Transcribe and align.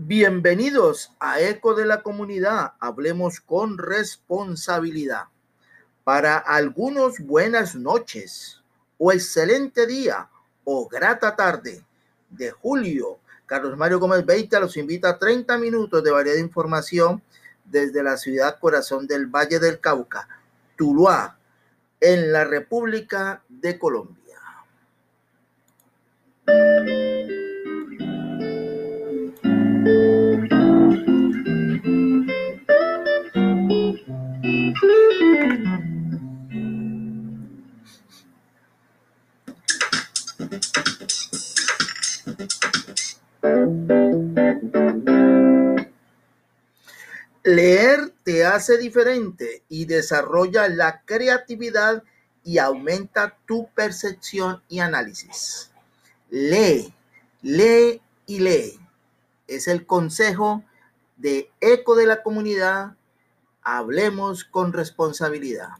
Bienvenidos 0.00 1.10
a 1.18 1.40
Eco 1.40 1.74
de 1.74 1.84
la 1.84 2.02
Comunidad. 2.02 2.74
Hablemos 2.78 3.40
con 3.40 3.78
responsabilidad. 3.78 5.24
Para 6.04 6.38
algunos, 6.38 7.18
buenas 7.18 7.74
noches 7.74 8.62
o 8.96 9.10
excelente 9.10 9.88
día 9.88 10.28
o 10.62 10.86
grata 10.86 11.34
tarde 11.34 11.84
de 12.30 12.52
julio. 12.52 13.18
Carlos 13.44 13.76
Mario 13.76 13.98
Gómez 13.98 14.24
Beita 14.24 14.60
los 14.60 14.76
invita 14.76 15.08
a 15.08 15.18
30 15.18 15.58
minutos 15.58 16.04
de 16.04 16.12
variedad 16.12 16.36
de 16.36 16.42
información 16.42 17.20
desde 17.64 18.00
la 18.04 18.16
ciudad 18.16 18.60
corazón 18.60 19.08
del 19.08 19.26
Valle 19.26 19.58
del 19.58 19.80
Cauca, 19.80 20.28
Tuluá, 20.76 21.36
en 22.00 22.30
la 22.30 22.44
República 22.44 23.42
de 23.48 23.76
Colombia. 23.76 24.38
Leer 47.44 48.12
te 48.24 48.44
hace 48.44 48.76
diferente 48.76 49.62
y 49.68 49.86
desarrolla 49.86 50.68
la 50.68 51.02
creatividad 51.06 52.02
y 52.44 52.58
aumenta 52.58 53.38
tu 53.46 53.68
percepción 53.74 54.62
y 54.68 54.80
análisis. 54.80 55.70
Lee, 56.30 56.92
lee 57.42 58.02
y 58.26 58.40
lee. 58.40 58.78
Es 59.46 59.66
el 59.66 59.86
consejo 59.86 60.62
de 61.16 61.50
Eco 61.60 61.94
de 61.96 62.06
la 62.06 62.22
Comunidad. 62.22 62.96
Hablemos 63.62 64.44
con 64.44 64.72
responsabilidad. 64.72 65.70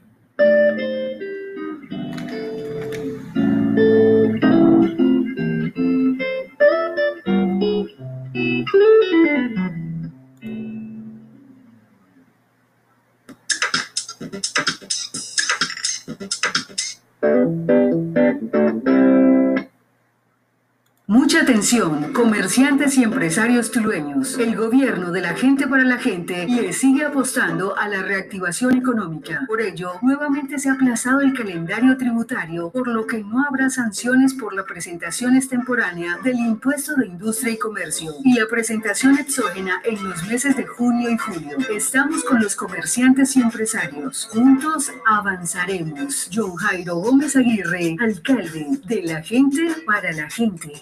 Atención, 21.41 22.11
comerciantes 22.11 22.97
y 22.97 23.03
empresarios 23.03 23.71
tulueños. 23.71 24.37
El 24.37 24.57
gobierno 24.57 25.11
de 25.11 25.21
la 25.21 25.35
gente 25.35 25.67
para 25.67 25.85
la 25.85 25.97
gente 25.97 26.45
le 26.45 26.73
sigue 26.73 27.05
apostando 27.05 27.77
a 27.77 27.87
la 27.87 28.03
reactivación 28.03 28.75
económica. 28.75 29.45
Por 29.47 29.61
ello, 29.61 29.93
nuevamente 30.01 30.59
se 30.59 30.69
ha 30.69 30.73
aplazado 30.73 31.21
el 31.21 31.33
calendario 31.33 31.95
tributario, 31.95 32.69
por 32.71 32.89
lo 32.89 33.07
que 33.07 33.23
no 33.23 33.45
habrá 33.45 33.69
sanciones 33.69 34.33
por 34.33 34.53
la 34.53 34.65
presentación 34.65 35.37
extemporánea 35.37 36.17
del 36.23 36.39
impuesto 36.39 36.95
de 36.95 37.07
industria 37.07 37.53
y 37.53 37.57
comercio 37.57 38.11
y 38.25 38.37
la 38.37 38.45
presentación 38.47 39.17
exógena 39.17 39.81
en 39.85 40.09
los 40.09 40.27
meses 40.27 40.57
de 40.57 40.67
junio 40.67 41.09
y 41.09 41.17
julio. 41.17 41.57
Estamos 41.73 42.23
con 42.25 42.43
los 42.43 42.55
comerciantes 42.55 43.37
y 43.37 43.41
empresarios. 43.41 44.27
Juntos 44.29 44.91
avanzaremos. 45.07 46.29
John 46.33 46.55
Jairo 46.57 46.95
Gómez 46.95 47.37
Aguirre, 47.37 47.95
alcalde 47.97 48.67
de 48.83 49.03
la 49.03 49.21
gente 49.23 49.67
para 49.85 50.11
la 50.11 50.29
gente. 50.29 50.73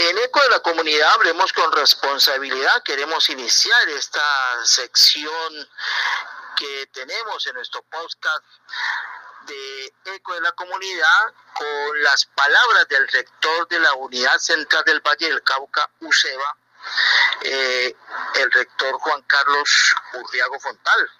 En 0.00 0.16
Eco 0.16 0.40
de 0.40 0.48
la 0.48 0.60
Comunidad 0.60 1.12
hablemos 1.12 1.52
con 1.52 1.70
responsabilidad. 1.72 2.82
Queremos 2.82 3.28
iniciar 3.28 3.86
esta 3.90 4.24
sección 4.64 5.68
que 6.56 6.86
tenemos 6.86 7.46
en 7.46 7.54
nuestro 7.56 7.82
podcast 7.82 8.42
de 9.42 9.92
Eco 10.06 10.32
de 10.32 10.40
la 10.40 10.52
Comunidad 10.52 11.34
con 11.52 12.02
las 12.02 12.24
palabras 12.24 12.88
del 12.88 13.06
rector 13.08 13.68
de 13.68 13.78
la 13.78 13.92
Unidad 13.92 14.38
Central 14.38 14.84
del 14.86 15.02
Valle 15.02 15.28
del 15.28 15.42
Cauca, 15.42 15.90
UCEBA, 16.00 16.56
eh, 17.42 17.94
el 18.36 18.52
rector 18.52 18.94
Juan 19.00 19.20
Carlos 19.24 19.94
Urriago 20.14 20.58
Fontal 20.60 21.10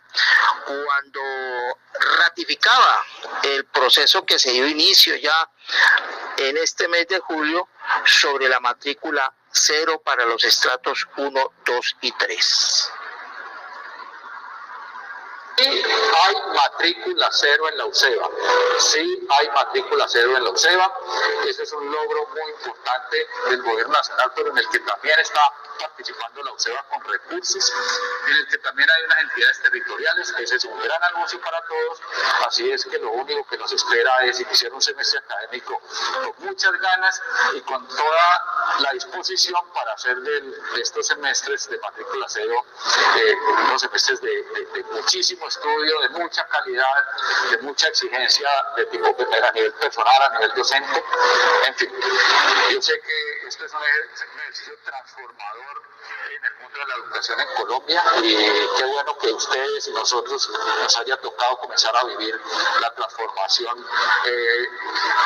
cuando 0.65 1.21
ratificaba 2.19 3.05
el 3.43 3.65
proceso 3.67 4.25
que 4.25 4.39
se 4.39 4.53
dio 4.53 4.67
inicio 4.67 5.17
ya 5.17 5.51
en 6.37 6.57
este 6.57 6.89
mes 6.89 7.07
de 7.09 7.21
julio 7.21 7.69
sobre 8.05 8.49
la 8.49 8.61
matrícula 8.61 9.33
cero 9.53 10.01
para 10.05 10.25
los 10.25 10.45
estratos 10.45 11.09
1, 11.17 11.53
2 11.65 11.97
y 12.03 12.13
3. 12.13 12.93
Sí 15.57 15.83
hay 16.23 16.35
matrícula 16.55 17.29
cero 17.33 17.69
en 17.69 17.79
la 17.79 17.87
UCEBA. 17.87 18.29
Sí 18.79 19.29
hay 19.39 19.49
matrícula 19.51 20.07
cero 20.09 20.37
en 20.37 20.45
la 20.45 20.51
UCEBA. 20.51 20.93
Ese 21.47 21.63
es 21.63 21.73
un 21.73 21.91
logro 21.91 22.27
muy 22.29 22.51
importante 22.53 23.29
del 23.49 23.63
gobierno 23.63 23.93
nacional, 23.93 24.33
pero 24.35 24.51
en 24.51 24.59
el 24.59 24.69
que 24.71 24.79
también 24.81 25.19
está 25.19 25.41
participando 25.79 26.43
la 26.43 26.53
UCEBA 26.53 26.83
con 26.91 27.05
recursos, 27.05 27.73
en 28.29 28.37
el 28.37 28.49
que 28.49 28.59
también 28.59 28.89
hay 28.91 29.05
unas 29.05 29.19
entidades 29.21 29.63
territoriales. 29.63 30.35
Ese 30.39 30.57
es 30.57 30.65
un 30.65 30.79
gran 30.83 31.03
anuncio 31.15 31.41
para 31.41 31.61
todos. 31.63 32.01
Así 32.47 32.71
es 32.71 32.85
que 32.85 32.99
lo 32.99 33.11
único 33.13 33.47
que 33.49 33.59
nos 33.59 33.73
espera 33.73 34.21
es 34.25 34.41
iniciar 34.41 34.73
un 34.73 34.83
semestre 34.83 35.19
académico 35.19 35.81
con 36.23 36.47
muchas 36.47 36.73
ganas 36.73 37.23
y 37.55 37.61
con 37.63 37.87
toda 37.89 38.45
la 38.79 38.93
disposición 38.93 39.63
para 39.75 39.93
hacer 39.93 40.17
de, 40.17 40.55
estos 40.81 41.07
semestres 41.07 41.69
de 41.69 41.79
matrícula 41.79 42.27
cero 42.29 42.65
eh, 43.17 43.35
unos 43.65 43.81
semestres 43.81 44.21
de, 44.21 44.31
de, 44.75 44.85
muchísimo 44.93 45.50
estudio, 45.51 46.01
de 46.01 46.09
mucha 46.11 46.47
calidad, 46.47 47.07
de 47.51 47.59
mucha 47.59 47.89
exigencia 47.89 48.49
de 48.77 48.87
tipo 48.87 49.07
a 49.07 49.53
nivel 49.53 49.73
personal, 49.75 50.23
a 50.23 50.31
nivel 50.35 50.53
docente. 50.55 51.05
En 51.67 51.75
fin, 51.75 51.91
yo 52.73 52.81
sé 52.81 53.01
que 53.01 53.49
este 53.49 53.65
es 53.67 53.75
un 53.75 53.83
ejercicio 53.83 54.75
transformador 54.85 55.83
en 56.31 56.45
el 56.45 56.55
mundo 56.63 56.79
de 56.79 56.87
la 56.87 56.95
educación 56.95 57.41
en 57.41 57.49
Colombia 57.55 58.03
y 58.23 58.37
qué 58.79 58.85
bueno 58.85 59.19
que 59.19 59.33
ustedes 59.33 59.89
y 59.89 59.93
nosotros 59.93 60.51
nos 60.79 60.97
haya 60.99 61.17
tocado 61.19 61.59
comenzar 61.59 61.97
a 61.97 62.05
vivir 62.05 62.41
la 62.81 62.95
transformación 62.95 63.87
eh, 64.27 64.69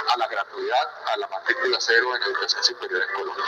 a 0.09 0.17
la 0.17 0.27
gratuidad, 0.29 0.91
a 1.07 1.17
la 1.19 1.29
matrícula 1.29 1.77
cero 1.81 2.17
en 2.17 2.23
educación 2.23 2.65
superior 2.65 3.03
en 3.03 3.15
Colombia. 3.15 3.45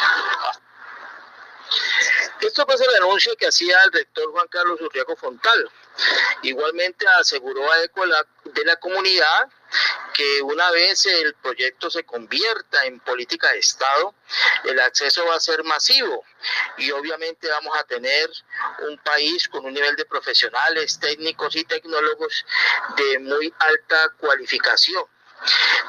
Esto 2.40 2.64
fue 2.66 2.74
el 2.74 3.02
anuncio 3.02 3.36
que 3.36 3.46
hacía 3.46 3.76
el 3.84 3.92
rector 3.92 4.30
Juan 4.30 4.46
Carlos 4.48 4.80
Urriago 4.80 5.16
Fontal. 5.16 5.70
Igualmente 6.42 7.06
aseguró 7.18 7.70
a 7.70 7.82
ECO 7.82 8.04
de 8.44 8.64
la 8.64 8.76
comunidad 8.76 9.48
que 10.14 10.42
una 10.42 10.70
vez 10.70 11.06
el 11.06 11.34
proyecto 11.34 11.90
se 11.90 12.04
convierta 12.04 12.84
en 12.84 13.00
política 13.00 13.52
de 13.52 13.58
Estado, 13.58 14.14
el 14.64 14.80
acceso 14.80 15.26
va 15.26 15.36
a 15.36 15.40
ser 15.40 15.62
masivo 15.64 16.24
y 16.78 16.90
obviamente 16.90 17.48
vamos 17.48 17.76
a 17.76 17.84
tener 17.84 18.30
un 18.88 18.96
país 18.98 19.48
con 19.48 19.64
un 19.64 19.74
nivel 19.74 19.96
de 19.96 20.04
profesionales, 20.04 20.98
técnicos 20.98 21.56
y 21.56 21.64
tecnólogos 21.64 22.46
de 22.96 23.18
muy 23.18 23.52
alta 23.58 24.10
cualificación. 24.18 25.04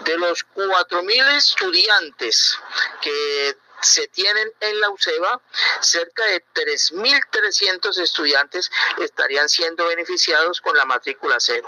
De 0.01 0.17
los 0.17 0.45
4.000 0.53 1.37
estudiantes 1.37 2.59
que 3.01 3.55
se 3.81 4.07
tienen 4.07 4.51
en 4.59 4.79
la 4.81 4.89
UCEBA, 4.89 5.41
cerca 5.81 6.25
de 6.25 6.43
3.300 6.53 8.01
estudiantes 8.01 8.71
estarían 8.99 9.47
siendo 9.49 9.85
beneficiados 9.87 10.61
con 10.61 10.75
la 10.75 10.85
matrícula 10.85 11.35
cero, 11.39 11.67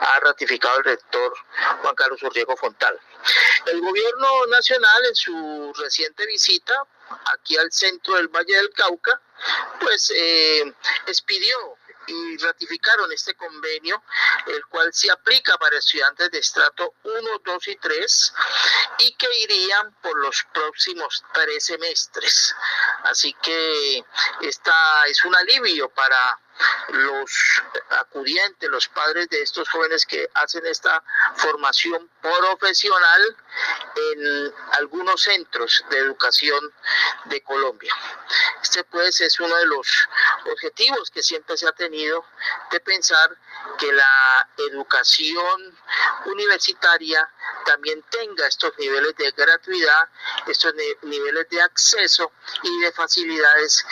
ha 0.00 0.20
ratificado 0.20 0.78
el 0.78 0.84
rector 0.84 1.32
Juan 1.82 1.94
Carlos 1.94 2.22
Urriego 2.22 2.56
Fontal. 2.56 2.98
El 3.66 3.80
gobierno 3.80 4.46
nacional 4.46 5.04
en 5.06 5.14
su 5.14 5.72
reciente 5.76 6.26
visita 6.26 6.74
aquí 7.34 7.56
al 7.56 7.70
centro 7.72 8.14
del 8.14 8.28
Valle 8.28 8.56
del 8.56 8.70
Cauca, 8.70 9.20
pues 9.80 10.12
eh, 10.14 10.74
expidió 11.06 11.76
y 12.06 12.36
ratificaron 12.38 13.12
este 13.12 13.34
convenio, 13.34 14.02
el 14.46 14.64
cual 14.66 14.92
se 14.92 15.10
aplica 15.10 15.56
para 15.58 15.78
estudiantes 15.78 16.30
de 16.30 16.38
estrato 16.38 16.94
1, 17.02 17.38
2 17.44 17.68
y 17.68 17.76
3 17.76 18.34
y 18.98 19.14
que 19.14 19.38
irían 19.40 19.94
por 20.02 20.18
los 20.18 20.44
próximos 20.52 21.24
tres 21.32 21.64
semestres. 21.64 22.54
Así 23.04 23.34
que 23.42 24.04
esta 24.42 24.74
es 25.06 25.24
un 25.24 25.34
alivio 25.34 25.88
para 25.90 26.40
los 26.88 27.62
acudientes, 27.90 28.68
los 28.68 28.88
padres 28.88 29.28
de 29.28 29.42
estos 29.42 29.68
jóvenes 29.68 30.06
que 30.06 30.28
hacen 30.34 30.64
esta 30.66 31.02
formación 31.36 32.08
profesional 32.20 33.36
en 33.96 34.54
algunos 34.78 35.22
centros 35.22 35.84
de 35.90 35.98
educación 35.98 36.60
de 37.26 37.42
Colombia. 37.42 37.94
Este 38.62 38.84
pues 38.84 39.20
es 39.20 39.38
uno 39.40 39.54
de 39.56 39.66
los 39.66 40.08
objetivos 40.52 41.10
que 41.10 41.22
siempre 41.22 41.56
se 41.56 41.66
ha 41.66 41.72
tenido 41.72 42.24
de 42.70 42.80
pensar 42.80 43.36
que 43.78 43.92
la 43.92 44.48
educación 44.56 45.78
universitaria 46.26 47.28
también 47.64 48.02
tenga 48.10 48.46
estos 48.46 48.72
niveles 48.78 49.14
de 49.16 49.30
gratuidad, 49.32 50.08
estos 50.46 50.74
niveles 51.02 51.48
de 51.50 51.62
acceso 51.62 52.32
y 52.62 52.80
de 52.80 52.92
facilidades 52.92 53.84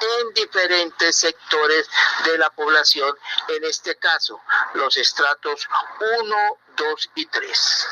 en 0.00 0.34
diferentes 0.34 1.16
sectores 1.16 1.88
de 2.24 2.38
la 2.38 2.50
población, 2.50 3.16
en 3.48 3.64
este 3.64 3.96
caso 3.96 4.40
los 4.74 4.96
estratos 4.96 5.68
1, 6.20 6.36
2 6.76 7.10
y 7.16 7.26
3. 7.26 7.88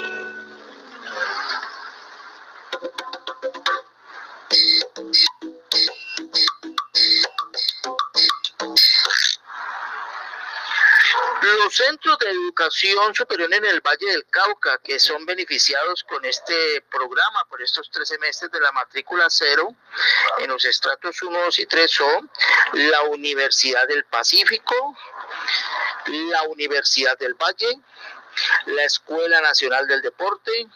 Los 11.44 11.76
centros 11.76 12.18
de 12.20 12.30
educación 12.30 13.14
superior 13.14 13.52
en 13.52 13.66
el 13.66 13.82
Valle 13.82 14.06
del 14.06 14.24
Cauca, 14.30 14.78
que 14.82 14.98
son 14.98 15.26
beneficiados 15.26 16.02
con 16.04 16.24
este 16.24 16.80
programa 16.90 17.44
por 17.50 17.60
estos 17.60 17.90
tres 17.90 18.08
semestres 18.08 18.50
de 18.50 18.60
la 18.60 18.72
matrícula 18.72 19.26
cero, 19.28 19.76
en 20.38 20.48
los 20.48 20.64
estratos 20.64 21.20
1, 21.20 21.38
2 21.38 21.58
y 21.58 21.66
3 21.66 21.90
son 21.90 22.30
la 22.72 23.02
Universidad 23.02 23.86
del 23.86 24.06
Pacífico, 24.06 24.96
la 26.06 26.44
Universidad 26.44 27.18
del 27.18 27.34
Valle, 27.34 27.78
la 28.64 28.84
Escuela 28.84 29.42
Nacional 29.42 29.86
del 29.86 30.00
Deporte, 30.00 30.66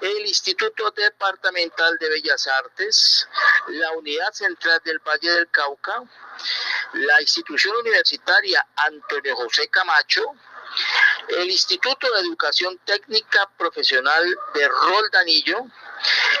el 0.00 0.26
Instituto 0.26 0.90
Departamental 0.90 1.96
de 1.98 2.08
Bellas 2.10 2.46
Artes, 2.46 3.28
la 3.68 3.92
Unidad 3.92 4.32
Central 4.32 4.80
del 4.84 4.98
Valle 4.98 5.30
del 5.30 5.50
Cauca, 5.50 6.02
la 6.94 7.20
institución 7.22 7.76
universitaria 7.76 8.66
Antonio 8.76 9.36
José 9.36 9.68
Camacho, 9.68 10.22
el 11.28 11.50
Instituto 11.50 12.12
de 12.12 12.20
Educación 12.20 12.78
Técnica 12.84 13.48
Profesional 13.56 14.24
de 14.54 14.68
Roldanillo, 14.68 15.66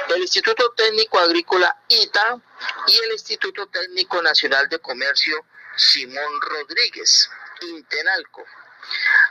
el 0.08 0.22
Instituto 0.22 0.72
Técnico 0.76 1.18
Agrícola 1.18 1.76
ITA 1.88 2.40
y 2.88 2.98
el 2.98 3.12
Instituto 3.12 3.66
Técnico 3.68 4.20
Nacional 4.20 4.68
de 4.68 4.78
Comercio 4.80 5.46
Simón 5.76 6.40
Rodríguez, 6.40 7.30
Intenalco. 7.62 8.44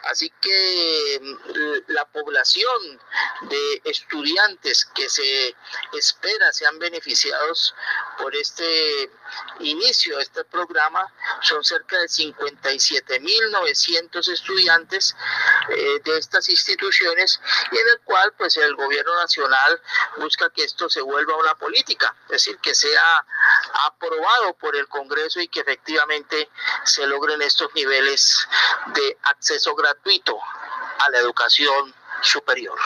Así 0.03 0.31
que 0.41 1.19
mm, 1.21 1.35
la 1.88 2.05
población 2.05 3.00
de 3.44 3.81
estudiantes 3.85 4.85
que 4.94 5.07
se 5.09 5.55
espera 5.94 6.51
sean 6.51 6.77
beneficiados 6.79 7.73
por 8.17 8.35
este 8.35 9.09
inicio 9.59 10.19
este 10.19 10.44
programa 10.45 11.13
son 11.41 11.63
cerca 11.63 12.00
de 12.00 12.07
57.900 12.07 14.31
estudiantes 14.31 15.15
eh, 15.69 16.01
de 16.03 16.17
estas 16.17 16.50
instituciones 16.50 17.39
y 17.71 17.77
en 17.77 17.88
el 17.88 18.01
cual 18.01 18.33
pues 18.38 18.57
el 18.57 18.75
gobierno 18.75 19.15
nacional 19.15 19.81
busca 20.17 20.50
que 20.50 20.63
esto 20.63 20.89
se 20.89 21.00
vuelva 21.01 21.38
una 21.38 21.55
política, 21.55 22.13
es 22.25 22.31
decir, 22.31 22.57
que 22.59 22.75
sea 22.75 23.25
aprobado 23.85 24.53
por 24.55 24.75
el 24.75 24.88
Congreso 24.88 25.39
y 25.39 25.47
que 25.47 25.61
efectivamente 25.61 26.50
se 26.83 27.07
logren 27.07 27.41
estos 27.41 27.73
niveles 27.73 28.45
de 28.88 29.17
acceso 29.44 29.75
gratuito 29.75 30.40
a 31.06 31.12
la 31.12 31.19
educación 31.19 31.94
superior. 32.22 32.80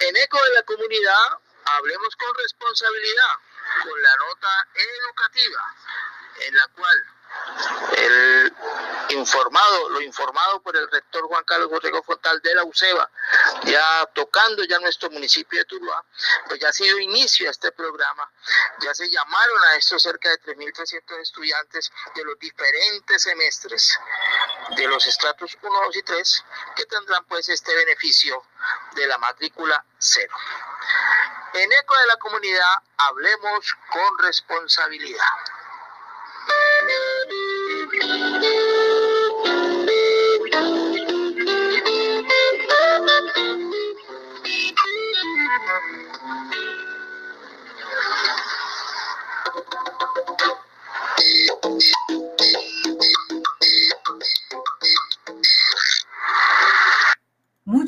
En 0.00 0.16
eco 0.16 0.38
de 0.42 0.54
la 0.54 0.62
comunidad, 0.62 1.49
hablemos 1.80 2.14
con 2.16 2.34
responsabilidad, 2.34 3.34
con 3.82 4.02
la 4.02 4.16
nota 4.16 4.68
educativa, 4.74 5.74
en 6.40 6.56
la 6.56 6.68
cual 6.68 7.20
el 7.96 8.52
informado, 9.10 9.88
lo 9.90 10.00
informado 10.00 10.60
por 10.62 10.76
el 10.76 10.90
rector 10.90 11.22
Juan 11.22 11.44
Carlos 11.44 11.70
Borrego 11.70 12.02
Fontal 12.02 12.40
de 12.40 12.54
la 12.54 12.64
UCEBA, 12.64 13.10
ya 13.64 14.06
tocando 14.14 14.64
ya 14.64 14.78
nuestro 14.80 15.10
municipio 15.10 15.58
de 15.58 15.64
Tuluá, 15.64 16.04
pues 16.48 16.60
ya 16.60 16.68
ha 16.68 16.72
sido 16.72 16.98
inicio 16.98 17.48
a 17.48 17.52
este 17.52 17.72
programa, 17.72 18.30
ya 18.80 18.94
se 18.94 19.08
llamaron 19.08 19.62
a 19.64 19.76
estos 19.76 20.02
cerca 20.02 20.28
de 20.28 20.40
3.300 20.40 21.20
estudiantes 21.20 21.90
de 22.14 22.24
los 22.24 22.38
diferentes 22.38 23.22
semestres 23.22 23.98
de 24.76 24.86
los 24.86 25.06
estratos 25.06 25.56
1, 25.62 25.80
2 25.86 25.96
y 25.96 26.02
3, 26.02 26.44
que 26.76 26.84
tendrán 26.86 27.24
pues 27.24 27.48
este 27.48 27.74
beneficio 27.74 28.42
de 28.92 29.06
la 29.06 29.18
matrícula 29.18 29.84
cero. 29.98 30.34
En 31.52 31.72
eco 31.72 31.94
de 31.98 32.06
la 32.06 32.16
comunidad, 32.16 32.74
hablemos 32.96 33.76
con 33.90 34.18
responsabilidad. 34.18 35.24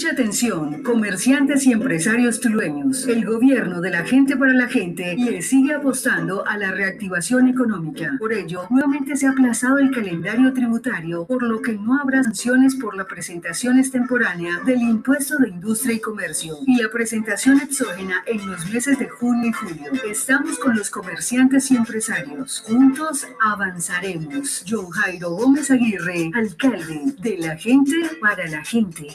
Mucha 0.03 0.15
atención, 0.15 0.83
comerciantes 0.83 1.65
y 1.65 1.71
empresarios 1.71 2.41
tulueños. 2.41 3.07
El 3.07 3.25
gobierno 3.25 3.81
de 3.81 3.91
la 3.91 4.05
gente 4.05 4.37
para 4.37 4.53
la 4.53 4.67
gente 4.67 5.15
le 5.17 5.43
sigue 5.43 5.75
apostando 5.75 6.45
a 6.45 6.59
la 6.59 6.73
reactivación 6.73 7.47
económica. 7.47 8.17
Por 8.19 8.33
ello, 8.33 8.67
nuevamente 8.69 9.15
se 9.15 9.29
ha 9.29 9.31
aplazado 9.31 9.79
el 9.79 9.93
calendario 9.93 10.53
tributario, 10.53 11.25
por 11.25 11.45
lo 11.45 11.63
que 11.63 11.75
no 11.75 12.01
habrá 12.01 12.25
sanciones 12.25 12.75
por 12.75 12.97
la 12.97 13.07
presentación 13.07 13.79
extemporánea 13.79 14.59
del 14.67 14.83
impuesto 14.83 15.37
de 15.39 15.51
industria 15.51 15.95
y 15.95 16.01
comercio 16.01 16.57
y 16.67 16.83
la 16.83 16.91
presentación 16.91 17.61
exógena 17.61 18.25
en 18.27 18.45
los 18.51 18.69
meses 18.73 18.99
de 18.99 19.09
junio 19.09 19.51
y 19.51 19.53
julio. 19.53 19.93
Estamos 20.11 20.59
con 20.59 20.77
los 20.77 20.91
comerciantes 20.91 21.71
y 21.71 21.77
empresarios. 21.77 22.65
Juntos 22.67 23.25
avanzaremos. 23.41 24.65
John 24.69 24.91
Jairo 24.91 25.31
Gómez 25.31 25.71
Aguirre, 25.71 26.33
alcalde 26.35 27.15
de 27.19 27.39
la 27.39 27.57
gente 27.57 27.95
para 28.21 28.49
la 28.49 28.65
gente. 28.65 29.07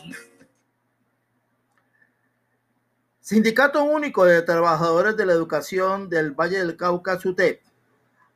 Sindicato 3.27 3.83
Único 3.83 4.23
de 4.23 4.41
Trabajadores 4.41 5.17
de 5.17 5.25
la 5.25 5.33
Educación 5.33 6.07
del 6.07 6.31
Valle 6.31 6.59
del 6.59 6.77
Cauca, 6.77 7.19
SUTEP, 7.19 7.59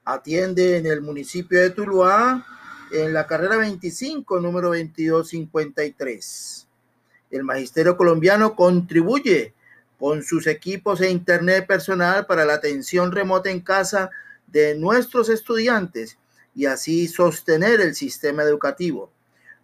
atiende 0.04 0.76
en 0.76 0.86
el 0.86 1.00
municipio 1.00 1.62
de 1.62 1.70
Tuluá, 1.70 2.46
en 2.92 3.14
la 3.14 3.26
carrera 3.26 3.56
25, 3.56 4.42
número 4.42 4.68
2253. 4.72 6.68
El 7.30 7.44
Magisterio 7.46 7.96
Colombiano 7.96 8.54
contribuye 8.54 9.54
con 9.98 10.24
sus 10.24 10.46
equipos 10.46 11.00
e 11.00 11.10
internet 11.10 11.66
personal 11.66 12.26
para 12.26 12.44
la 12.44 12.56
atención 12.56 13.14
remota 13.14 13.50
en 13.50 13.62
casa 13.62 14.10
de 14.48 14.76
nuestros 14.76 15.30
estudiantes 15.30 16.18
y 16.54 16.66
así 16.66 17.08
sostener 17.08 17.80
el 17.80 17.96
sistema 17.96 18.44
educativo. 18.44 19.10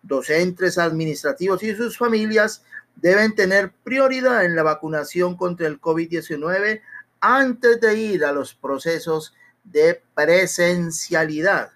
Docentes 0.04 0.78
administrativos 0.78 1.64
y 1.64 1.76
sus 1.76 1.98
familias 1.98 2.64
deben 3.02 3.36
tener 3.36 3.72
prioridad 3.84 4.46
en 4.46 4.56
la 4.56 4.64
vacunación 4.64 5.38
contra 5.38 5.68
el 5.68 5.80
COVID-19 5.80 6.82
antes 7.20 7.82
de 7.82 7.96
ir 7.96 8.26
a 8.26 8.32
los 8.32 8.54
procesos 8.54 9.34
de 9.64 10.02
presencialidad. 10.16 11.72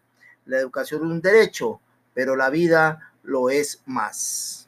La 0.45 0.57
educación 0.57 1.01
es 1.01 1.07
un 1.07 1.21
derecho, 1.21 1.79
pero 2.13 2.35
la 2.35 2.49
vida 2.49 3.11
lo 3.23 3.49
es 3.49 3.81
más. 3.85 4.67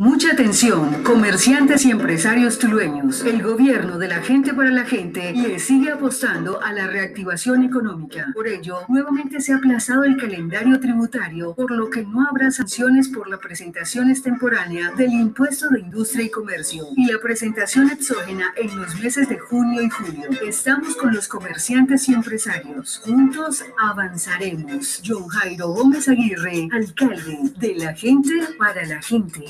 Mucha 0.00 0.32
atención, 0.32 1.02
comerciantes 1.02 1.84
y 1.84 1.90
empresarios 1.90 2.58
tulueños. 2.58 3.22
El 3.22 3.42
gobierno 3.42 3.98
de 3.98 4.08
la 4.08 4.22
gente 4.22 4.54
para 4.54 4.70
la 4.70 4.86
gente 4.86 5.34
le 5.34 5.58
sigue 5.58 5.92
apostando 5.92 6.58
a 6.62 6.72
la 6.72 6.86
reactivación 6.86 7.64
económica. 7.64 8.28
Por 8.32 8.48
ello, 8.48 8.78
nuevamente 8.88 9.42
se 9.42 9.52
ha 9.52 9.56
aplazado 9.56 10.04
el 10.04 10.16
calendario 10.16 10.80
tributario, 10.80 11.54
por 11.54 11.70
lo 11.72 11.90
que 11.90 12.02
no 12.02 12.26
habrá 12.26 12.50
sanciones 12.50 13.08
por 13.08 13.28
la 13.28 13.36
presentación 13.36 14.10
extemporánea 14.10 14.90
del 14.92 15.12
impuesto 15.12 15.68
de 15.68 15.80
industria 15.80 16.24
y 16.24 16.30
comercio 16.30 16.86
y 16.96 17.04
la 17.12 17.18
presentación 17.18 17.90
exógena 17.90 18.54
en 18.56 18.74
los 18.80 18.98
meses 19.02 19.28
de 19.28 19.38
junio 19.38 19.82
y 19.82 19.90
julio. 19.90 20.30
Estamos 20.46 20.96
con 20.96 21.14
los 21.14 21.28
comerciantes 21.28 22.08
y 22.08 22.14
empresarios. 22.14 23.02
Juntos 23.04 23.62
avanzaremos. 23.78 25.02
John 25.06 25.28
Jairo 25.28 25.68
Gómez 25.68 26.08
Aguirre, 26.08 26.70
alcalde 26.72 27.36
de 27.58 27.74
la 27.74 27.92
gente 27.92 28.32
para 28.58 28.86
la 28.86 29.02
gente. 29.02 29.44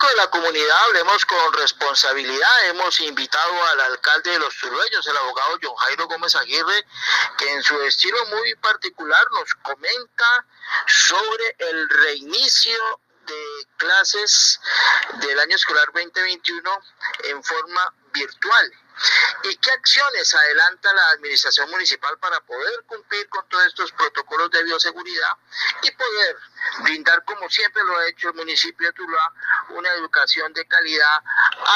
De 0.00 0.16
la 0.16 0.30
comunidad, 0.30 0.78
hablemos 0.86 1.26
con 1.26 1.52
responsabilidad. 1.52 2.68
Hemos 2.68 2.98
invitado 3.00 3.52
al 3.66 3.80
alcalde 3.80 4.30
de 4.30 4.38
los 4.38 4.56
Tulueños, 4.56 5.06
el 5.06 5.16
abogado 5.16 5.58
John 5.62 5.76
Jairo 5.76 6.08
Gómez 6.08 6.34
Aguirre, 6.36 6.86
que 7.36 7.52
en 7.52 7.62
su 7.62 7.78
estilo 7.82 8.16
muy 8.26 8.54
particular 8.56 9.24
nos 9.32 9.54
comenta 9.56 10.46
sobre 10.86 11.54
el 11.58 11.88
reinicio 11.88 13.00
de 13.26 13.66
clases 13.76 14.58
del 15.20 15.38
año 15.38 15.54
escolar 15.54 15.84
2021 15.92 16.82
en 17.24 17.44
forma 17.44 17.94
virtual. 18.14 18.72
¿Y 19.44 19.56
qué 19.56 19.70
acciones 19.70 20.34
adelanta 20.34 20.92
la 20.92 21.10
administración 21.10 21.70
municipal 21.70 22.18
para 22.18 22.40
poder 22.40 22.84
cumplir 22.86 23.28
con 23.28 23.48
todos 23.48 23.66
estos 23.66 23.92
protocolos 23.92 24.50
de 24.50 24.62
bioseguridad 24.64 25.36
y 25.82 25.90
poder 25.92 26.36
brindar, 26.82 27.24
como 27.24 27.48
siempre 27.48 27.82
lo 27.84 27.96
ha 27.96 28.08
hecho 28.08 28.28
el 28.28 28.34
municipio 28.34 28.86
de 28.86 28.92
Tuluá, 28.92 29.32
una 29.70 29.90
educación 29.92 30.52
de 30.52 30.66
calidad 30.66 31.22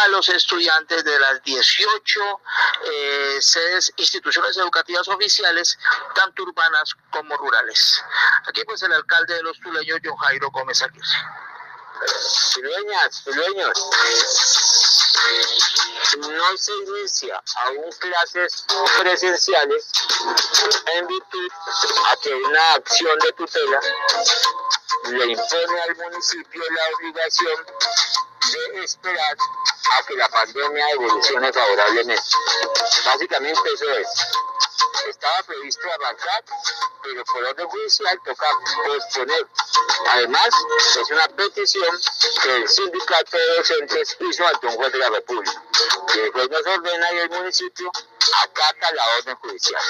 a 0.02 0.08
los 0.08 0.28
estudiantes 0.28 1.04
de 1.04 1.18
las 1.18 1.42
18 1.42 2.40
eh, 2.84 3.38
sedes, 3.40 3.92
instituciones 3.96 4.56
educativas 4.58 5.08
oficiales, 5.08 5.78
tanto 6.14 6.42
urbanas 6.42 6.94
como 7.10 7.36
rurales? 7.36 8.04
Aquí 8.46 8.62
pues 8.64 8.82
el 8.82 8.92
alcalde 8.92 9.34
de 9.34 9.42
los 9.42 9.58
tuleños, 9.60 9.98
John 10.04 10.16
Jairo 10.16 10.50
Gómez 10.50 10.82
Aguirre. 10.82 11.08
Tuleñas, 12.54 13.24
tuleños 13.24 13.78
no 16.16 16.56
se 16.56 16.72
inicia 16.72 17.42
aún 17.56 17.90
clases 17.98 18.64
presenciales 18.98 19.92
en 20.94 21.06
virtud 21.06 21.50
a 22.10 22.16
que 22.16 22.34
una 22.34 22.74
acción 22.74 23.18
de 23.18 23.32
tutela 23.32 23.80
le 25.04 25.26
impone 25.26 25.80
al 25.82 25.96
municipio 25.96 26.62
la 26.70 26.96
obligación 26.96 27.66
de 28.52 28.84
esperar 28.84 29.36
a 29.98 30.06
que 30.06 30.14
la 30.14 30.28
pandemia 30.28 30.90
evolucione 30.90 31.52
favorablemente. 31.52 32.22
Básicamente 33.04 33.72
eso 33.72 33.90
es. 33.92 34.08
Estaba 35.08 35.42
previsto 35.42 35.92
avanzar, 35.92 36.44
pero 37.02 37.24
por 37.24 37.44
orden 37.44 37.68
judicial 37.68 38.20
toca 38.24 38.46
posponer. 38.86 39.46
Además, 40.10 40.48
es 41.00 41.10
una 41.10 41.28
petición 41.28 42.00
que 42.42 42.56
el 42.56 42.68
sindicato 42.68 43.36
de 43.36 43.56
docentes 43.56 44.16
hizo 44.20 44.46
ante 44.46 44.66
un 44.66 44.76
juez 44.76 44.92
de 44.92 44.98
la 44.98 45.10
República. 45.10 45.62
Y 46.14 46.18
el 46.20 46.32
juez 46.32 46.50
nos 46.50 46.66
ordena 46.66 47.12
y 47.12 47.18
el 47.18 47.30
municipio 47.30 47.90
acata 48.42 48.94
la 48.94 49.04
orden 49.18 49.36
judicial. 49.36 49.82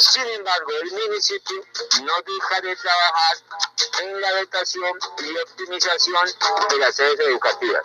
Sin 0.00 0.28
embargo, 0.28 0.72
el 0.82 0.90
municipio 0.90 1.64
no 2.02 2.12
deja 2.22 2.60
de 2.62 2.76
trabajar 2.76 3.36
en 4.00 4.20
la 4.20 4.32
dotación 4.40 4.98
y 5.18 5.36
optimización 5.38 6.30
de 6.68 6.78
las 6.78 6.96
sedes 6.96 7.20
educativas. 7.20 7.82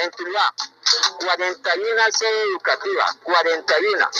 En 0.00 0.10
Tuluá, 0.12 0.54
41 1.24 2.02
sedes 2.12 2.46
educativas, 2.50 3.16
41, 3.24 4.10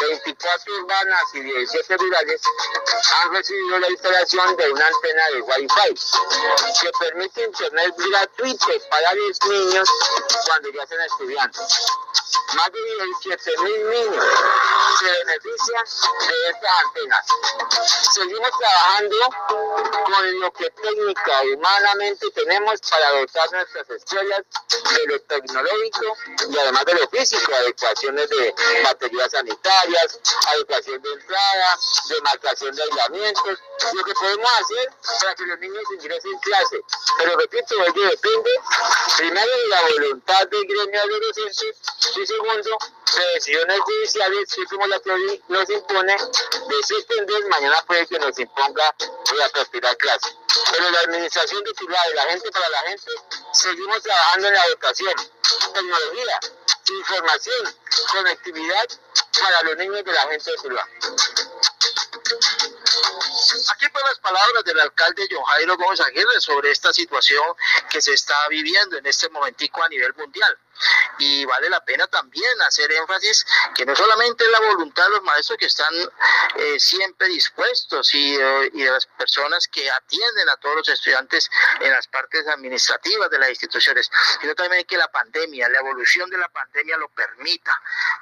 24 0.00 0.74
urbanas 0.76 1.22
y 1.34 1.40
17 1.40 1.96
rurales 1.96 2.40
han 3.22 3.34
recibido 3.34 3.78
la 3.80 3.90
instalación 3.90 4.56
de 4.56 4.70
una 4.70 4.86
antena 4.86 5.22
de 5.32 5.42
Wi-Fi 5.42 5.94
que 6.80 6.90
permite 7.00 7.44
internet 7.44 7.94
gratuito 7.96 8.66
para 8.90 9.14
los 9.14 9.38
niños 9.48 9.88
cuando 10.46 10.70
ya 10.70 10.86
sean 10.86 11.02
estudiantes. 11.02 11.62
Más 12.54 12.70
de 12.70 12.80
17 12.82 13.62
mil 13.62 13.90
niños 13.90 14.24
se 14.98 15.04
benefician 15.06 15.84
de 16.28 16.50
estas 16.50 16.70
antenas. 16.84 17.26
Seguimos 18.12 18.50
trabajando 18.58 19.16
con 20.04 20.40
lo 20.40 20.52
que 20.52 20.70
técnica 20.70 21.44
y 21.44 21.54
humanamente 21.54 22.30
tenemos 22.32 22.80
para 22.90 23.10
dotar 23.12 23.52
nuestras 23.52 23.90
escuelas 23.90 24.42
de 24.70 25.06
lo 25.06 25.20
tecnológico 25.22 26.16
y 26.50 26.58
además 26.58 26.84
de 26.84 26.94
lo 26.94 27.08
físico, 27.08 27.54
adecuaciones 27.54 28.28
de 28.28 28.54
baterías 28.84 29.30
sanitarias, 29.30 30.20
adecuación 30.48 31.00
de 31.00 31.12
entrada, 31.12 31.78
demarcación 32.08 32.74
de 32.76 32.82
aislamientos, 32.82 33.58
lo 33.94 34.04
que 34.04 34.14
podemos 34.14 34.50
hacer 34.60 34.92
para 35.20 35.34
que 35.34 35.46
los 35.46 35.58
niños 35.58 35.82
ingresen 35.94 36.32
en 36.32 36.38
clase. 36.40 36.80
Pero 37.18 37.36
repito, 37.38 37.74
ello 37.82 38.08
depende 38.10 38.50
primero 39.16 39.50
de 39.50 39.68
la 39.68 39.82
voluntad 39.82 40.48
del 40.48 40.66
gremio 40.66 41.06
de 41.06 41.20
docentes 41.26 41.76
y 42.16 42.41
segundo 42.42 42.78
de 43.16 43.34
decisiones 43.34 43.80
judiciales 43.80 44.54
que 44.54 44.64
como 44.66 44.86
la 44.86 44.98
teoría 45.00 45.38
nos 45.48 45.70
impone 45.70 46.16
de 46.16 46.82
suspender, 46.82 47.46
mañana 47.48 47.76
puede 47.86 48.06
que 48.06 48.18
nos 48.18 48.38
imponga 48.38 48.94
reaperturar 49.30 49.96
clase. 49.96 50.36
Pero 50.72 50.90
la 50.90 51.00
administración 51.00 51.62
de 51.62 51.74
ciudad 51.74 52.04
de 52.08 52.14
la 52.14 52.22
gente 52.24 52.50
para 52.50 52.68
la 52.68 52.78
gente, 52.80 53.10
seguimos 53.52 54.02
trabajando 54.02 54.48
en 54.48 54.54
la 54.54 54.66
educación, 54.66 55.14
tecnología, 55.74 56.40
información, 56.98 57.76
conectividad 58.10 58.86
para 59.40 59.62
los 59.62 59.76
niños 59.76 60.04
de 60.04 60.12
la 60.12 60.22
gente 60.22 60.50
de 60.50 60.58
ciudad. 60.58 60.84
Aquí 63.72 63.88
pues 63.92 64.04
las 64.04 64.18
palabras 64.20 64.64
del 64.64 64.80
alcalde 64.80 65.28
John 65.30 65.44
Jairo 65.44 65.76
Gómez 65.76 66.00
Aguirre 66.00 66.40
sobre 66.40 66.70
esta 66.70 66.92
situación 66.92 67.44
que 67.90 68.00
se 68.00 68.14
está 68.14 68.48
viviendo 68.48 68.96
en 68.96 69.06
este 69.06 69.28
momentico 69.28 69.82
a 69.82 69.88
nivel 69.88 70.14
mundial 70.14 70.58
y 71.18 71.44
vale 71.44 71.68
la 71.70 71.84
pena 71.84 72.06
también 72.06 72.62
hacer 72.62 72.90
énfasis 72.92 73.46
que 73.74 73.86
no 73.86 73.94
solamente 73.94 74.44
es 74.44 74.50
la 74.50 74.60
voluntad 74.60 75.04
de 75.04 75.10
los 75.10 75.22
maestros 75.22 75.58
que 75.58 75.66
están 75.66 75.94
eh, 76.56 76.78
siempre 76.78 77.28
dispuestos 77.28 78.14
y, 78.14 78.34
eh, 78.34 78.70
y, 78.72 78.82
de 78.82 78.90
las 78.90 79.06
personas 79.06 79.68
que 79.68 79.90
atienden 79.90 80.48
a 80.48 80.56
todos 80.56 80.76
los 80.76 80.88
estudiantes 80.88 81.50
en 81.80 81.90
las 81.90 82.06
partes 82.08 82.46
administrativas 82.48 83.30
de 83.30 83.38
las 83.38 83.50
instituciones, 83.50 84.10
sino 84.40 84.54
también 84.54 84.84
que 84.84 84.96
la 84.96 85.08
pandemia, 85.08 85.68
la 85.68 85.80
evolución 85.80 86.28
de 86.30 86.38
la 86.38 86.48
pandemia 86.48 86.96
lo 86.96 87.08
permita, 87.10 87.72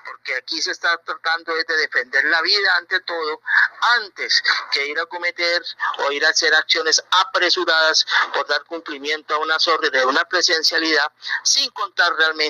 porque 0.05 0.37
aquí 0.37 0.61
se 0.61 0.73
está 0.73 0.97
tratando 0.99 1.55
de 1.55 1.65
defender 1.65 2.25
la 2.25 2.43
vida 2.43 2.77
ante 2.77 3.01
todo, 3.01 3.41
antes 3.97 4.43
que 4.71 4.87
ir 4.87 4.99
a 4.99 5.07
cometer 5.07 5.63
o 5.99 6.13
ir 6.13 6.25
a 6.25 6.31
hacer 6.31 6.55
acciones 6.55 7.03
apresuradas 7.11 8.07
por 8.33 8.47
dar 8.47 8.63
cumplimiento 8.65 9.35
a 9.35 9.39
unas 9.39 9.67
órdenes 9.69 10.01
de 10.01 10.07
una 10.07 10.25
presencialidad 10.25 11.11
sin 11.43 11.71
contar 11.71 12.15
realmente 12.15 12.50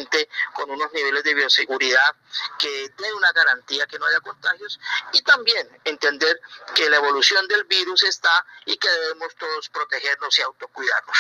con 0.55 0.71
unos 0.71 0.93
niveles 0.93 1.25
de 1.25 1.35
bioseguridad 1.35 2.15
que 2.59 2.89
den 2.99 3.15
una 3.15 3.33
garantía 3.33 3.87
que 3.87 3.99
no 3.99 4.07
haya 4.07 4.21
contagios 4.21 4.79
y 5.13 5.23
también 5.23 5.69
entender 5.85 6.41
que 6.75 6.89
la 6.89 6.97
evolución 6.97 7.47
del 7.49 7.65
virus 7.65 8.03
está 8.05 8.45
y 8.65 8.77
que 8.77 8.89
debemos 8.89 9.35
todos 9.37 9.69
protegernos 9.69 10.39
y 10.39 10.43
autocuidarnos. 10.43 11.19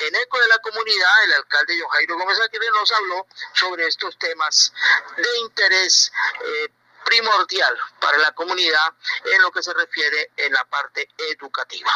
En 0.00 0.14
eco 0.14 0.38
de 0.40 0.48
la 0.48 0.58
comunidad, 0.58 1.24
el 1.24 1.32
alcalde 1.34 1.80
John 1.80 2.18
Gómez 2.18 2.40
Aguirre 2.40 2.70
nos 2.72 2.92
habló 2.92 3.26
sobre 3.54 3.86
estos 3.86 4.18
temas 4.18 4.72
de 5.16 5.38
interés 5.38 6.12
eh, 6.44 6.68
primordial 7.04 7.76
para 8.00 8.18
la 8.18 8.32
comunidad 8.32 8.94
en 9.24 9.42
lo 9.42 9.50
que 9.50 9.62
se 9.62 9.72
refiere 9.72 10.32
en 10.36 10.52
la 10.52 10.64
parte 10.64 11.08
educativa. 11.16 11.90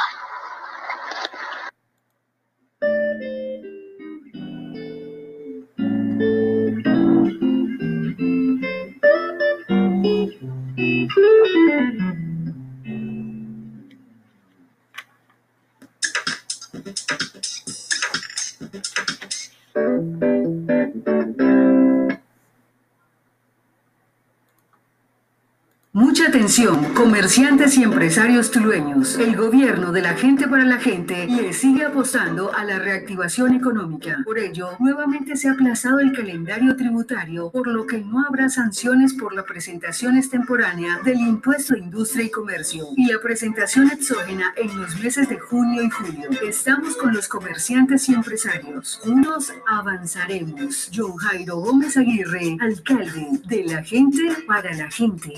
Atención, 26.33 26.95
comerciantes 26.95 27.77
y 27.77 27.83
empresarios 27.83 28.51
tulueños. 28.51 29.19
El 29.19 29.37
gobierno 29.37 29.93
de 29.93 30.01
la 30.01 30.15
gente 30.15 30.49
para 30.49 30.65
la 30.65 30.79
gente 30.79 31.27
le 31.27 31.53
sigue 31.53 31.85
apostando 31.85 32.55
a 32.55 32.65
la 32.65 32.79
reactivación 32.79 33.55
económica. 33.55 34.23
Por 34.25 34.39
ello, 34.39 34.71
nuevamente 34.79 35.37
se 35.37 35.49
ha 35.49 35.53
aplazado 35.53 36.01
el 36.01 36.15
calendario 36.15 36.75
tributario, 36.75 37.51
por 37.51 37.67
lo 37.67 37.87
que 37.87 37.99
no 37.99 38.25
habrá 38.27 38.49
sanciones 38.49 39.13
por 39.13 39.35
la 39.35 39.45
presentación 39.45 40.17
extemporánea 40.17 41.01
del 41.05 41.19
impuesto 41.19 41.75
de 41.75 41.81
industria 41.81 42.25
y 42.25 42.31
comercio 42.31 42.87
y 42.97 43.13
la 43.13 43.21
presentación 43.21 43.91
exógena 43.91 44.55
en 44.57 44.81
los 44.81 44.99
meses 45.01 45.29
de 45.29 45.39
junio 45.39 45.83
y 45.83 45.91
julio. 45.91 46.31
Estamos 46.49 46.97
con 46.97 47.13
los 47.13 47.29
comerciantes 47.29 48.09
y 48.09 48.15
empresarios. 48.15 49.03
Unos 49.05 49.53
avanzaremos. 49.69 50.91
John 50.95 51.15
Jairo 51.15 51.57
Gómez 51.59 51.99
Aguirre, 51.99 52.57
alcalde 52.59 53.29
de 53.45 53.65
la 53.65 53.85
gente 53.85 54.23
para 54.47 54.73
la 54.73 54.91
gente. 54.91 55.35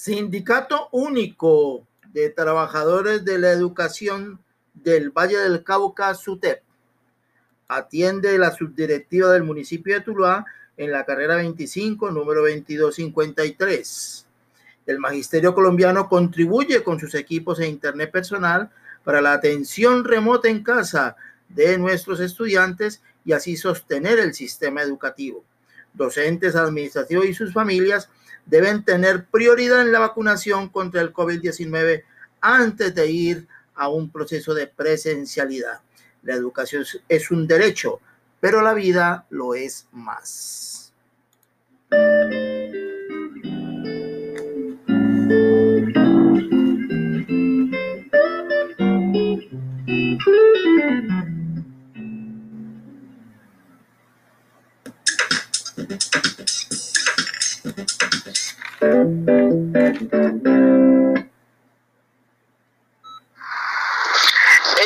Sindicato 0.00 0.88
Único 0.92 1.84
de 2.12 2.30
Trabajadores 2.30 3.24
de 3.24 3.36
la 3.36 3.50
Educación 3.50 4.38
del 4.72 5.10
Valle 5.10 5.38
del 5.38 5.64
Cauca, 5.64 6.14
SUTEP, 6.14 6.62
atiende 7.66 8.38
la 8.38 8.52
subdirectiva 8.52 9.32
del 9.32 9.42
municipio 9.42 9.94
de 9.96 10.00
Tuluá 10.02 10.46
en 10.76 10.92
la 10.92 11.04
carrera 11.04 11.34
25, 11.34 12.12
número 12.12 12.42
2253. 12.42 14.26
El 14.86 15.00
Magisterio 15.00 15.52
colombiano 15.52 16.08
contribuye 16.08 16.84
con 16.84 17.00
sus 17.00 17.16
equipos 17.16 17.58
e 17.58 17.66
internet 17.66 18.12
personal 18.12 18.70
para 19.02 19.20
la 19.20 19.32
atención 19.32 20.04
remota 20.04 20.48
en 20.48 20.62
casa 20.62 21.16
de 21.48 21.76
nuestros 21.76 22.20
estudiantes 22.20 23.02
y 23.24 23.32
así 23.32 23.56
sostener 23.56 24.20
el 24.20 24.32
sistema 24.32 24.80
educativo. 24.80 25.44
Docentes, 25.92 26.54
administrativos 26.54 27.26
y 27.26 27.34
sus 27.34 27.52
familias 27.52 28.08
deben 28.48 28.84
tener 28.84 29.26
prioridad 29.26 29.82
en 29.82 29.92
la 29.92 30.00
vacunación 30.00 30.68
contra 30.68 31.00
el 31.00 31.12
COVID-19 31.12 32.02
antes 32.40 32.94
de 32.94 33.10
ir 33.10 33.48
a 33.74 33.88
un 33.88 34.10
proceso 34.10 34.54
de 34.54 34.66
presencialidad. 34.66 35.80
La 36.22 36.34
educación 36.34 36.84
es 37.08 37.30
un 37.30 37.46
derecho, 37.46 38.00
pero 38.40 38.60
la 38.60 38.74
vida 38.74 39.26
lo 39.30 39.54
es 39.54 39.86
más. 39.92 40.92
El 58.80 58.90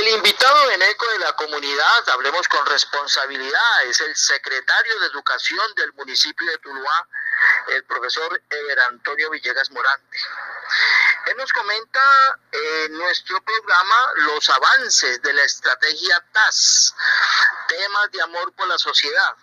invitado 0.08 0.70
en 0.70 0.82
eco 0.82 1.06
de 1.12 1.18
la 1.18 1.36
comunidad, 1.36 2.08
hablemos 2.08 2.48
con 2.48 2.64
responsabilidad, 2.64 3.84
es 3.84 4.00
el 4.00 4.16
secretario 4.16 4.98
de 4.98 5.06
Educación 5.08 5.74
del 5.74 5.92
municipio 5.92 6.50
de 6.50 6.56
Tuluá, 6.58 7.06
el 7.68 7.84
profesor 7.84 8.42
Eber 8.48 8.80
Antonio 8.80 9.28
Villegas 9.28 9.70
Morante. 9.70 10.18
Él 11.26 11.36
nos 11.36 11.52
comenta 11.52 12.38
en 12.50 12.96
nuestro 12.96 13.42
programa 13.42 14.12
los 14.16 14.48
avances 14.48 15.20
de 15.20 15.34
la 15.34 15.42
estrategia 15.42 16.24
TAS, 16.32 16.94
temas 17.68 18.10
de 18.10 18.22
amor 18.22 18.54
por 18.54 18.66
la 18.68 18.78
sociedad 18.78 19.36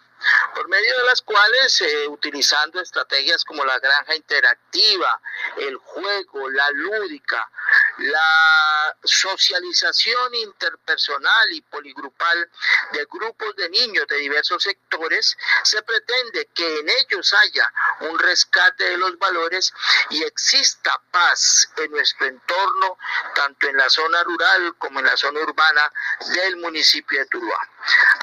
por 0.55 0.67
medio 0.67 0.97
de 0.97 1.03
las 1.05 1.21
cuales, 1.21 1.81
eh, 1.81 2.07
utilizando 2.07 2.81
estrategias 2.81 3.43
como 3.43 3.63
la 3.65 3.79
granja 3.79 4.15
interactiva, 4.15 5.21
el 5.57 5.75
juego, 5.77 6.49
la 6.49 6.69
lúdica, 6.71 7.49
la 7.97 8.97
socialización 9.03 10.35
interpersonal 10.35 11.51
y 11.51 11.61
poligrupal 11.61 12.49
de 12.93 13.05
grupos 13.05 13.55
de 13.55 13.69
niños 13.69 14.07
de 14.07 14.17
diversos 14.17 14.63
sectores, 14.63 15.37
se 15.63 15.81
pretende 15.81 16.49
que 16.53 16.79
en 16.79 16.89
ellos 16.89 17.33
haya 17.33 17.73
un 18.01 18.17
rescate 18.19 18.83
de 18.83 18.97
los 18.97 19.17
valores 19.17 19.73
y 20.09 20.23
exista 20.23 20.99
paz 21.11 21.69
en 21.77 21.91
nuestro 21.91 22.27
entorno, 22.27 22.97
tanto 23.35 23.67
en 23.67 23.77
la 23.77 23.89
zona 23.89 24.23
rural 24.23 24.75
como 24.77 24.99
en 24.99 25.05
la 25.05 25.17
zona 25.17 25.39
urbana 25.41 25.91
del 26.33 26.57
municipio 26.57 27.19
de 27.19 27.25
Tuluá. 27.27 27.69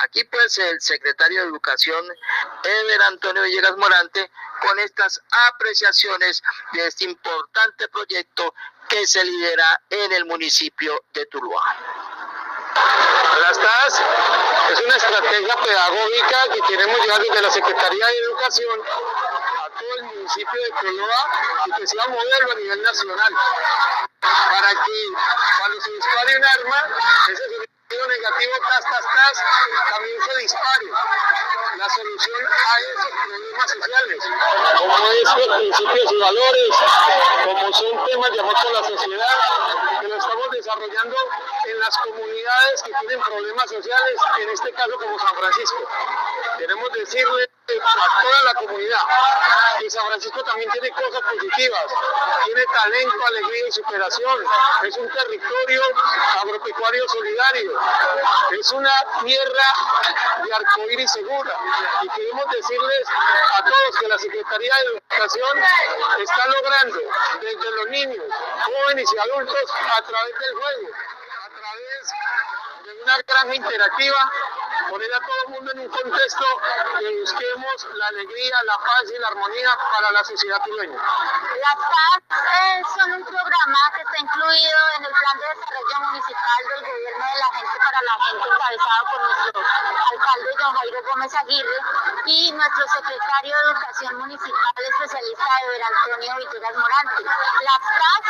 Aquí 0.02 0.24
pues 0.24 0.58
el 0.58 0.80
secretario 0.80 1.42
de 1.42 1.48
Educación, 1.48 1.86
Ever 1.88 3.02
Antonio 3.02 3.43
Villegas 3.43 3.76
Morante, 3.76 4.31
con 4.61 4.79
estas 4.81 5.20
apreciaciones 5.51 6.42
de 6.72 6.87
este 6.87 7.05
importante 7.05 7.88
proyecto 7.88 8.55
que 8.88 9.07
se 9.07 9.25
lidera 9.25 9.81
en 9.90 10.12
el 10.12 10.25
municipio 10.25 11.05
de 11.12 11.27
Tuluá. 11.27 11.62
Las 13.40 13.59
TAS 13.59 14.03
es 14.72 14.81
una 14.81 14.96
estrategia 14.96 15.57
pedagógica 15.57 16.38
que 16.53 16.61
queremos 16.62 16.99
llevar 17.01 17.20
desde 17.20 17.42
la 17.42 17.51
Secretaría 17.51 18.07
de 18.07 18.18
Educación 18.18 18.81
a 18.81 19.79
todo 19.79 19.94
el 19.99 20.05
municipio 20.05 20.62
de 20.62 20.70
Tuluá 20.81 21.16
y 21.66 21.72
que 21.72 21.87
sea 21.87 22.07
modelo 22.09 22.53
a 22.53 22.55
nivel 22.57 22.83
nacional 22.83 23.35
para 24.20 24.70
que 24.70 25.07
cuando 25.59 25.81
se 25.81 25.92
dispare 25.92 26.37
un 26.37 26.44
arma, 26.44 26.88
ese 27.29 27.66
sonido 27.88 28.07
negativo 28.09 28.53
tas, 28.68 28.85
tas, 28.85 29.05
tas, 29.14 29.44
también 29.90 30.20
se 30.22 30.40
dispare. 30.40 30.87
La 31.77 31.88
solución 31.90 32.46
a 32.46 32.81
esos 32.81 33.12
problemas 33.27 33.70
sociales, 33.70 34.18
como 34.79 35.11
estos 35.11 35.57
principios 35.59 36.12
y 36.12 36.20
valores, 36.20 36.70
como 37.44 37.72
son 37.72 38.07
temas 38.07 38.33
de 38.33 38.40
amor 38.40 38.55
por 38.62 38.72
la 38.72 38.85
sociedad, 38.85 40.01
que 40.01 40.09
lo 40.09 40.16
estamos 40.16 40.51
desarrollando 40.51 41.16
en 41.66 41.81
las 41.81 41.99
comunidades 41.99 42.83
que 42.83 42.92
tienen 43.01 43.20
problemas 43.20 43.68
sociales, 43.68 44.20
en 44.38 44.49
este 44.51 44.72
caso 44.72 44.99
como 44.99 45.18
San 45.18 45.37
Francisco. 45.37 45.88
Queremos 46.59 46.92
decirle 46.92 47.51
a 47.68 48.22
toda 48.22 48.42
la 48.44 48.55
comunidad 48.55 49.01
que 49.87 49.90
San 49.90 50.07
Francisco 50.09 50.42
también 50.42 50.68
tiene 50.72 50.90
cosas 50.90 51.20
positivas, 51.20 51.85
tiene 52.44 52.64
talento, 52.66 53.27
alegría 53.27 53.68
y 53.68 53.72
superación, 53.72 54.44
es 54.83 54.96
un 54.96 55.09
territorio 55.09 55.83
agropecuario 56.42 57.09
solidario, 57.09 57.81
es 58.59 58.72
una 58.72 58.90
tierra 59.25 59.75
de 60.42 60.55
arcoíris 60.55 61.12
segura. 61.12 61.57
Y 62.03 62.09
queremos 62.09 62.51
decirles 62.51 63.09
a 63.59 63.62
todos 63.62 63.99
que 64.01 64.09
la 64.09 64.18
Secretaría 64.18 64.75
de 64.75 64.99
Educación 64.99 65.59
está 66.18 66.46
logrando 66.49 66.99
desde 67.40 67.70
los 67.70 67.87
niños, 67.88 68.25
jóvenes 68.64 69.09
y 69.12 69.18
adultos 69.18 69.70
a 69.96 70.03
través 70.03 70.35
del 70.37 70.55
juego, 70.55 70.88
a 71.44 71.49
través 71.49 72.12
de 72.87 73.03
una 73.05 73.18
granja 73.18 73.55
interactiva 73.55 74.33
poner 74.88 75.14
a 75.14 75.20
todo 75.20 75.37
el 75.46 75.49
mundo 75.55 75.72
en 75.72 75.81
un 75.81 75.88
contexto 75.88 76.44
que 76.99 77.20
busquemos 77.20 77.88
la 77.94 78.07
alegría, 78.07 78.62
la 78.64 78.79
paz 78.79 79.05
y 79.14 79.18
la 79.18 79.29
armonía 79.29 79.79
para 79.92 80.11
la 80.12 80.25
sociedad 80.25 80.61
tureña. 80.64 80.96
Las 80.96 81.77
PAS 81.77 82.27
eh, 82.31 82.83
son 82.96 83.12
un 83.12 83.25
programa 83.25 83.79
que 83.94 84.03
está 84.03 84.18
incluido 84.18 84.79
en 84.96 85.05
el 85.05 85.12
Plan 85.12 85.37
de 85.38 85.46
Desarrollo 85.61 85.99
Municipal 86.11 86.61
del 86.75 86.81
Gobierno 86.87 87.25
de 87.27 87.38
la 87.38 87.51
Gente 87.59 87.79
para 87.79 88.03
la 88.03 88.14
Gente, 88.25 88.49
encabezado 88.49 89.03
por 89.11 89.20
nuestro 89.22 89.61
alcalde 89.61 90.51
Don 90.59 90.75
Jairo 90.75 91.03
Gómez 91.11 91.35
Aguirre 91.35 91.79
y 92.27 92.53
nuestro 92.53 92.85
secretario 92.88 93.55
de 93.57 93.70
Educación 93.70 94.14
Municipal 94.18 94.75
especialista 94.77 95.44
Eber 95.66 95.83
Antonio 95.83 96.37
Villegas 96.37 96.77
Morante. 96.77 97.22
Las 97.25 97.81
PAS 97.81 98.22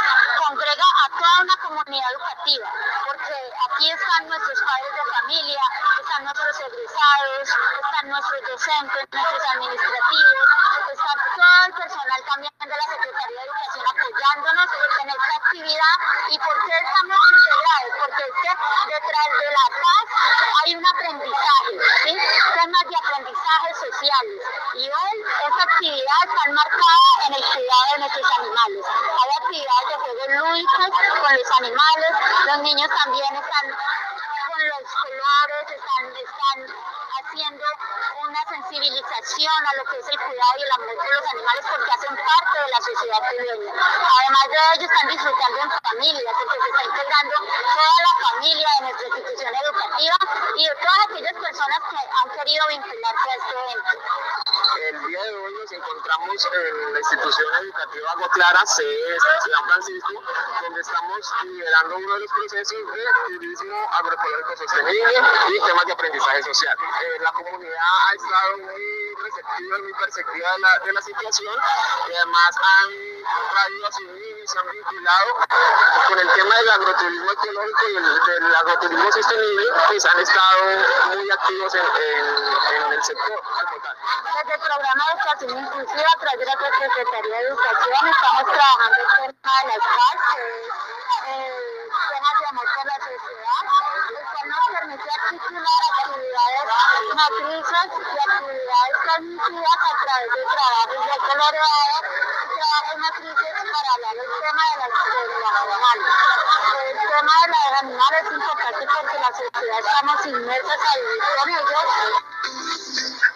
congrega 0.47 0.87
a 1.05 1.09
toda 1.11 1.43
una 1.43 1.57
comunidad 1.57 2.13
educativa, 2.13 2.69
porque 3.07 3.35
aquí 3.69 3.91
están 3.91 4.29
nuestros 4.29 4.61
padres 4.61 4.93
de 4.95 5.13
familia, 5.21 5.61
están 6.01 6.25
nuestros 6.25 6.46
egresados, 6.55 7.43
están 7.43 8.07
nuestros 8.07 8.41
docentes, 8.47 9.03
nuestros 9.11 9.43
administrativos, 9.51 10.49
está 10.95 11.13
todo 11.35 11.67
el 11.67 11.75
personal 11.75 12.21
también 12.23 12.53
de 12.63 12.77
la 12.77 12.87
Secretaría 12.87 13.41
de 13.43 13.47
Educación 13.51 13.85
apoyándonos 13.91 14.69
en 15.03 15.09
esta 15.11 15.35
actividad. 15.43 15.97
¿Y 16.31 16.39
por 16.39 16.55
qué 16.63 16.75
estamos 16.79 17.19
integrados? 17.35 17.91
Porque 17.99 18.23
es 18.23 18.35
que 18.47 18.53
detrás 18.95 19.29
de 19.43 19.49
la 19.59 19.67
paz 19.75 20.07
hay 20.63 20.77
un 20.77 20.87
aprendizaje, 20.87 21.75
¿sí? 22.07 22.15
temas 22.15 22.85
de 22.87 22.95
aprendizaje 22.95 23.69
sociales. 23.75 24.41
Y 24.79 24.85
hoy 24.87 25.15
esta 25.51 25.63
actividad 25.67 26.21
está 26.31 26.43
enmarcada 26.47 27.11
en 27.27 27.35
el 27.35 27.43
cuidado 27.43 27.87
de 27.91 27.99
nuestros 28.07 28.29
animales. 28.39 28.85
Hay 28.87 29.31
actividades 29.43 29.87
de 29.91 29.97
juegos 29.99 30.29
lúdicos 30.47 30.91
con 30.95 31.33
los 31.35 31.51
animales, 31.59 32.11
los 32.47 32.59
niños 32.63 32.91
también 33.03 33.35
están 33.35 33.67
los 34.67 34.91
colores, 35.03 35.65
están, 35.71 36.07
están 36.17 36.77
haciendo 37.37 37.65
una 38.27 38.41
sensibilización 38.49 39.61
a 39.69 39.77
lo 39.77 39.85
que 39.91 39.99
es 39.99 40.09
el 40.09 40.17
cuidado 40.17 40.55
y 40.57 40.63
el 40.63 40.73
amor 40.73 40.97
por 40.97 41.15
los 41.15 41.27
animales 41.35 41.65
porque 41.69 41.91
hacen 41.93 42.17
parte 42.17 42.57
de 42.65 42.71
la 42.73 42.81
sociedad 42.81 43.21
peruana. 43.29 43.73
Además 43.77 44.47
de 44.49 44.59
ello, 44.73 44.87
están 44.89 45.09
disfrutando 45.09 45.59
en 45.61 45.71
familia 45.71 46.31
porque 46.33 46.57
se 46.57 46.69
está 46.71 46.85
integrando 46.85 47.35
toda 47.37 47.97
la 48.09 48.15
familia 48.25 48.69
de 48.77 48.81
nuestra 48.87 49.07
institución 49.07 49.53
educativa 49.53 50.17
y 50.57 50.65
de 50.65 50.75
todas 50.81 51.01
aquellas 51.05 51.37
personas 51.37 51.79
que 51.91 51.97
han 52.01 52.29
querido 52.37 52.65
vincularse 52.69 53.27
a 53.29 53.35
este 53.37 53.53
evento. 53.53 53.93
El 54.77 55.07
día 55.09 55.23
de 55.23 55.35
hoy 55.37 55.53
nos 55.61 55.73
encontramos 55.73 56.49
en 56.53 56.93
la 56.93 56.99
institución 56.99 57.55
educativa 57.61 58.11
Agua 58.13 58.29
Clara, 58.33 58.61
CES 58.65 59.23
San 59.45 59.65
Francisco, 59.65 60.23
donde 60.63 60.81
estamos 60.81 61.35
liderando 61.45 61.97
uno 61.97 62.15
de 62.15 62.21
los 62.21 62.31
procesos 62.31 62.79
de 62.79 63.05
turismo 63.27 63.77
agroecológico 63.93 64.57
sostenible 64.57 65.15
y 65.49 65.67
temas 65.67 65.87
de 65.87 65.93
aprendizaje 65.93 66.43
social. 66.43 66.77
Eh, 66.79 67.26
la 67.27 67.33
comunidad 67.33 67.93
ha 68.07 68.15
estado 68.15 68.59
muy 68.59 69.15
receptiva 69.25 69.79
y 69.79 69.83
muy 69.83 69.93
perceptiva 69.95 70.53
de 70.53 70.59
la, 70.61 70.79
de 70.79 70.93
la 70.93 71.03
situación 71.03 71.55
y 72.09 72.15
además 72.15 72.57
han 72.63 72.91
traído 73.51 73.87
a 73.87 73.93
sus 73.93 74.07
niños, 74.07 74.51
se 74.51 74.59
han 74.61 74.71
vinculado 74.71 75.35
con 76.07 76.19
el 76.21 76.33
tema 76.35 76.55
del 76.55 76.71
agroturismo 76.71 77.33
ecológico 77.33 77.89
y 77.91 77.97
el, 77.97 78.21
del 78.27 78.55
agroturismo 78.55 79.11
sostenible, 79.11 79.67
pues 79.89 80.07
han 80.07 80.21
estado 80.21 80.63
muy 81.07 81.31
activos 81.31 81.75
en, 81.75 81.81
en, 81.83 82.85
en 82.87 82.93
el 82.93 83.03
sector 83.03 83.43
como. 83.43 83.67
Desde 84.37 84.55
el 84.55 84.61
programa 84.61 85.05
de 85.07 85.13
educación 85.19 85.59
inclusiva 85.59 86.07
a 86.15 86.21
través 86.21 86.39
de 86.39 86.47
la 86.47 86.53
Secretaría 86.79 87.37
de 87.39 87.47
Educación 87.49 88.07
estamos 88.07 88.45
trabajando 88.55 88.97
el 89.03 89.35
tema 89.35 89.55
de 89.63 89.67
las 89.67 89.83
PAC, 89.83 90.19
que 90.37 90.43
es 90.47 90.71
eh, 91.27 91.89
temas 92.07 92.35
de 92.39 92.47
amor 92.47 92.67
por 92.77 92.87
la 92.87 92.97
sociedad, 93.03 93.46
articular 94.93 95.81
actividades 96.05 96.67
través 100.07 100.31
de 100.31 100.43
trabajos 100.47 101.03
de 101.07 101.17
coloreado 101.27 101.97
y 102.07 102.55
trabajos 102.55 102.97
motrices 102.99 103.53
para 103.73 103.93
tema 104.07 104.65
de 104.71 104.79
los 104.79 104.95
animales. 105.57 106.11
El 106.87 106.99
tema 107.11 107.35
de 107.43 107.49
los 107.51 107.73
animales 107.83 108.21
es 108.23 108.33
importante 108.33 108.83
porque 108.87 109.17
la 109.19 109.31
sociedad 109.35 109.79
estamos 109.81 110.19
ellos. 110.27 110.79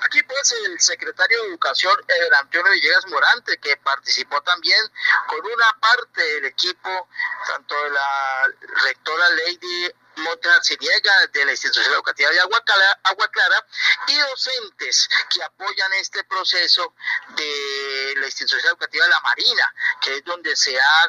Aquí 0.05 0.23
pues 0.23 0.53
el 0.53 0.81
secretario 0.81 1.43
de 1.43 1.49
Educación, 1.49 1.95
Eber 2.09 2.35
Antonio 2.35 2.73
Villegas 2.73 3.07
Morante, 3.09 3.59
que 3.59 3.77
participó 3.79 4.41
también 4.43 4.81
con 5.27 5.41
una 5.41 5.77
parte 5.81 6.23
del 6.23 6.45
equipo, 6.47 7.09
tanto 7.47 7.75
de 7.75 7.91
la 7.91 8.49
rectora 8.85 9.29
Lady 9.31 9.93
Montes 10.21 10.51
Arciniega 10.53 11.13
de 11.33 11.45
la 11.45 11.53
institución 11.53 11.93
educativa 11.93 12.31
de 12.31 12.41
Agua 12.41 12.63
Clara, 12.65 13.01
Agua 13.05 13.29
Clara 13.29 13.67
y 14.07 14.19
docentes 14.19 15.09
que 15.29 15.43
apoyan 15.43 15.93
este 15.95 16.25
proceso 16.25 16.95
de 17.37 18.15
la 18.17 18.27
institución 18.27 18.67
educativa 18.67 19.05
de 19.05 19.11
la 19.11 19.21
Marina, 19.21 19.75
que 20.01 20.17
es 20.17 20.25
donde 20.25 20.55
se 20.57 20.79
ha 20.79 21.09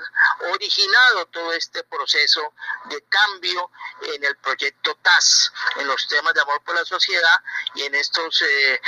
originado 0.52 1.26
todo 1.28 1.54
este 1.54 1.84
proceso 1.84 2.54
de 2.86 3.02
cambio 3.10 3.72
en 4.02 4.24
el 4.24 4.36
proyecto 4.38 4.98
TAS, 5.02 5.52
en 5.78 5.88
los 5.88 6.08
temas 6.08 6.34
de 6.34 6.42
amor 6.42 6.62
por 6.64 6.76
la 6.76 6.86
sociedad 6.86 7.42
y 7.76 7.84
en 7.84 7.96
estos 7.96 8.42
eh, 8.42 8.82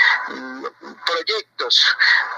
proyectos 1.05 1.97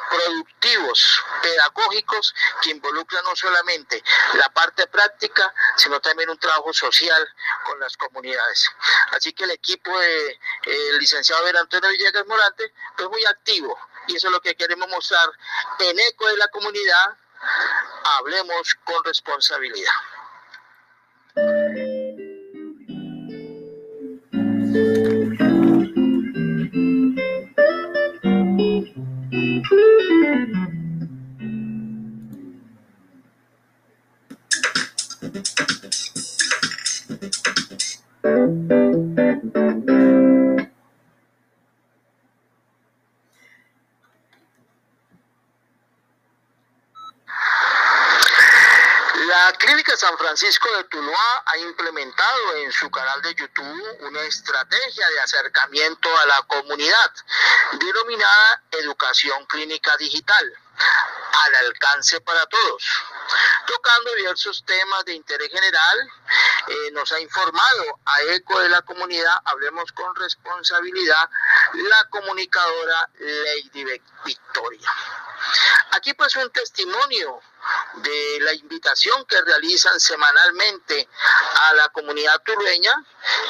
productivos, 0.10 1.24
pedagógicos, 1.41 2.36
que 2.62 2.71
involucran 2.71 3.24
no 3.24 3.36
solamente 3.36 4.04
la 4.34 4.50
parte 4.50 4.88
práctica, 4.88 5.54
sino 5.78 6.00
también 6.00 6.30
un 6.30 6.38
trabajo 6.38 6.74
social 6.74 7.28
con 7.65 7.74
las 7.79 7.97
comunidades. 7.97 8.69
Así 9.11 9.33
que 9.33 9.43
el 9.43 9.51
equipo 9.51 9.97
de 9.97 10.29
eh, 10.31 10.38
el 10.89 10.97
licenciado 10.99 11.45
Antonio 11.45 11.89
Villegas 11.89 12.25
Morante 12.27 12.73
fue 12.95 13.09
muy 13.09 13.23
activo 13.25 13.77
y 14.07 14.15
eso 14.15 14.27
es 14.27 14.33
lo 14.33 14.41
que 14.41 14.55
queremos 14.55 14.88
mostrar 14.89 15.29
en 15.79 15.99
eco 15.99 16.27
de 16.27 16.38
la 16.38 16.47
comunidad. 16.49 17.17
Hablemos 18.17 18.75
con 18.83 19.03
responsabilidad. 19.03 19.91
La 38.25 38.31
Clínica 49.59 49.95
San 49.95 50.17
Francisco 50.17 50.75
de 50.75 50.85
Tuluá 50.85 51.43
ha 51.45 51.57
implementado 51.59 52.55
en 52.55 52.71
su 52.71 52.89
canal 52.89 53.21
de 53.21 53.35
YouTube 53.35 53.97
una 53.99 54.21
estrategia 54.21 55.07
de 55.07 55.19
acercamiento 55.19 56.09
a 56.17 56.25
la 56.25 56.41
comunidad 56.47 57.11
denominada 57.73 58.63
Educación 58.71 59.45
Clínica 59.45 59.95
Digital 59.97 60.51
al 61.43 61.56
alcance 61.67 62.21
para 62.21 62.45
todos, 62.48 62.84
tocando 63.67 64.13
diversos 64.15 64.63
temas 64.65 65.06
de 65.06 65.13
interés 65.13 65.50
general. 65.52 66.10
Eh, 66.67 66.91
nos 66.91 67.12
ha 67.12 67.19
informado 67.19 68.00
a 68.06 68.21
eco 68.34 68.60
de 68.60 68.69
la 68.69 68.82
comunidad, 68.82 69.36
hablemos 69.45 69.91
con 69.91 70.15
responsabilidad, 70.15 71.30
la 71.74 72.10
comunicadora 72.10 73.10
Lady 73.19 73.86
Victoria. 74.24 74.91
Aquí 75.91 76.13
pues 76.13 76.36
un 76.36 76.50
testimonio 76.52 77.41
de 77.95 78.39
la 78.41 78.54
invitación 78.54 79.25
que 79.25 79.41
realizan 79.41 79.99
semanalmente 79.99 81.08
a 81.69 81.73
la 81.73 81.89
comunidad 81.89 82.41
tulueña, 82.43 82.93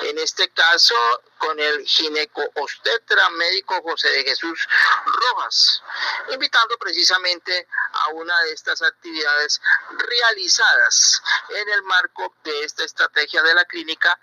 en 0.03 0.17
este 0.19 0.49
caso 0.49 0.95
con 1.37 1.59
el 1.59 1.85
gineco 1.85 2.43
obstetra 2.55 3.29
médico 3.31 3.81
José 3.83 4.09
de 4.09 4.23
Jesús 4.23 4.67
Rojas, 5.05 5.83
invitando 6.29 6.77
precisamente 6.77 7.67
a 7.91 8.09
una 8.09 8.39
de 8.41 8.53
estas 8.53 8.81
actividades 8.81 9.61
realizadas 9.91 11.21
en 11.49 11.69
el 11.69 11.83
marco 11.83 12.35
de 12.43 12.63
esta 12.63 12.83
estrategia 12.83 13.43
de 13.43 13.53
la 13.53 13.65
clínica 13.65 14.17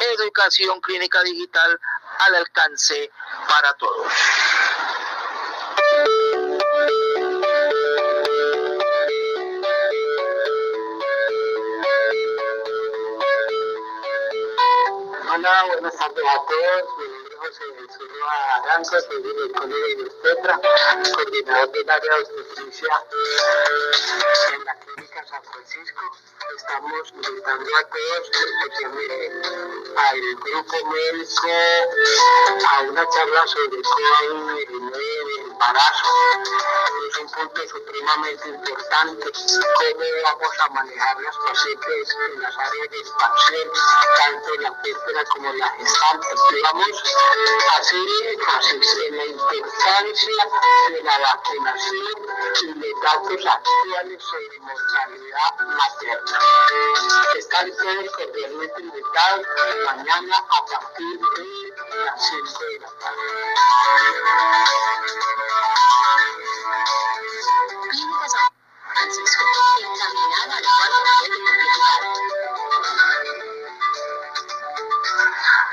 Educación 0.00 0.80
Clínica 0.80 1.22
Digital 1.22 1.80
al 2.18 2.34
alcance 2.36 3.10
para 3.48 3.74
todos. 3.74 4.12
Hola, 15.44 15.64
buenas 15.74 15.94
tardes 15.98 16.24
a 16.24 16.46
todos. 16.46 16.98
Mi 16.98 17.04
nombre 17.06 17.34
es 17.34 17.38
José 17.38 17.64
Jesús 17.76 18.08
Aranza, 18.64 18.98
soy 19.02 19.22
director 19.22 19.68
de 19.68 20.04
Obstetra, 20.06 20.60
coordinador 21.14 21.70
del 21.70 21.90
área 21.90 22.14
de 22.14 22.22
obstetricia 22.22 22.88
en 24.54 24.64
la 24.64 24.74
Clínica 24.78 25.26
San 25.26 25.42
Francisco. 25.44 26.00
Estamos 26.52 27.12
invitando 27.14 27.76
a 27.76 27.82
todos, 27.84 28.30
especialmente 28.30 29.74
al 29.96 30.20
grupo 30.36 30.76
médico, 30.90 31.48
a 32.70 32.80
una 32.82 33.08
charla 33.08 33.46
sobre 33.46 33.78
COVID-19 33.82 34.90
del 34.90 35.50
embarazo. 35.50 36.08
Es 37.08 37.16
un 37.18 37.28
punto 37.30 37.68
supremamente 37.68 38.48
importante, 38.48 39.32
cómo 39.32 40.04
vamos 40.24 40.54
a 40.60 40.68
manejar 40.70 41.20
las 41.20 41.36
pacientes 41.38 42.16
en 42.34 42.42
las 42.42 42.58
áreas 42.58 42.90
de 42.90 42.98
expansión, 42.98 43.68
tanto 44.18 44.54
en 44.54 44.62
la 44.62 44.82
pérdida 44.82 45.24
como 45.32 45.50
en 45.50 45.58
la 45.58 45.70
gestante. 45.70 46.26
A 46.64 47.78
hacer 47.78 48.00
énfasis 48.32 48.96
en 49.08 49.16
la 49.16 49.26
importancia 49.26 50.44
de 50.90 51.02
la 51.02 51.18
vacunación 51.18 52.16
y 52.62 52.72
de 52.80 52.92
datos 53.02 53.46
actuales 53.46 54.22
sobre 54.22 54.60
mortalidad 54.60 55.54
materna. 55.60 56.33
Están 57.36 57.70
todos 57.76 58.10
cordialmente 58.16 58.80
invitados 58.80 59.46
mañana 59.84 60.36
a 60.36 60.64
partir 60.66 61.18
de 61.18 62.04
las 62.04 62.28
5 62.28 62.64
de 62.64 62.78
la 62.80 62.88
tarde. 62.98 63.22
Clínica 67.90 68.28
San 68.28 68.50
Francisco, 68.94 69.44
encaminada 69.80 70.56
al 70.56 70.64
cuarto 70.64 70.98
nivel 71.28 71.58
de. 71.58 71.66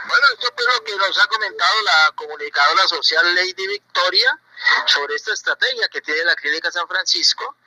Bueno, 0.07 0.25
esto 0.33 0.47
es 0.57 0.65
lo 0.65 0.83
que 0.83 0.95
nos 0.97 1.17
ha 1.17 1.27
comentado 1.27 1.81
la 1.83 2.11
comunicadora 2.15 2.87
social 2.87 3.35
Lady 3.35 3.67
Victoria 3.67 4.39
sobre 4.85 5.15
esta 5.15 5.33
estrategia 5.33 5.87
que 5.89 6.01
tiene 6.01 6.23
la 6.23 6.35
Clínica 6.35 6.71
San 6.71 6.87
Francisco 6.87 7.57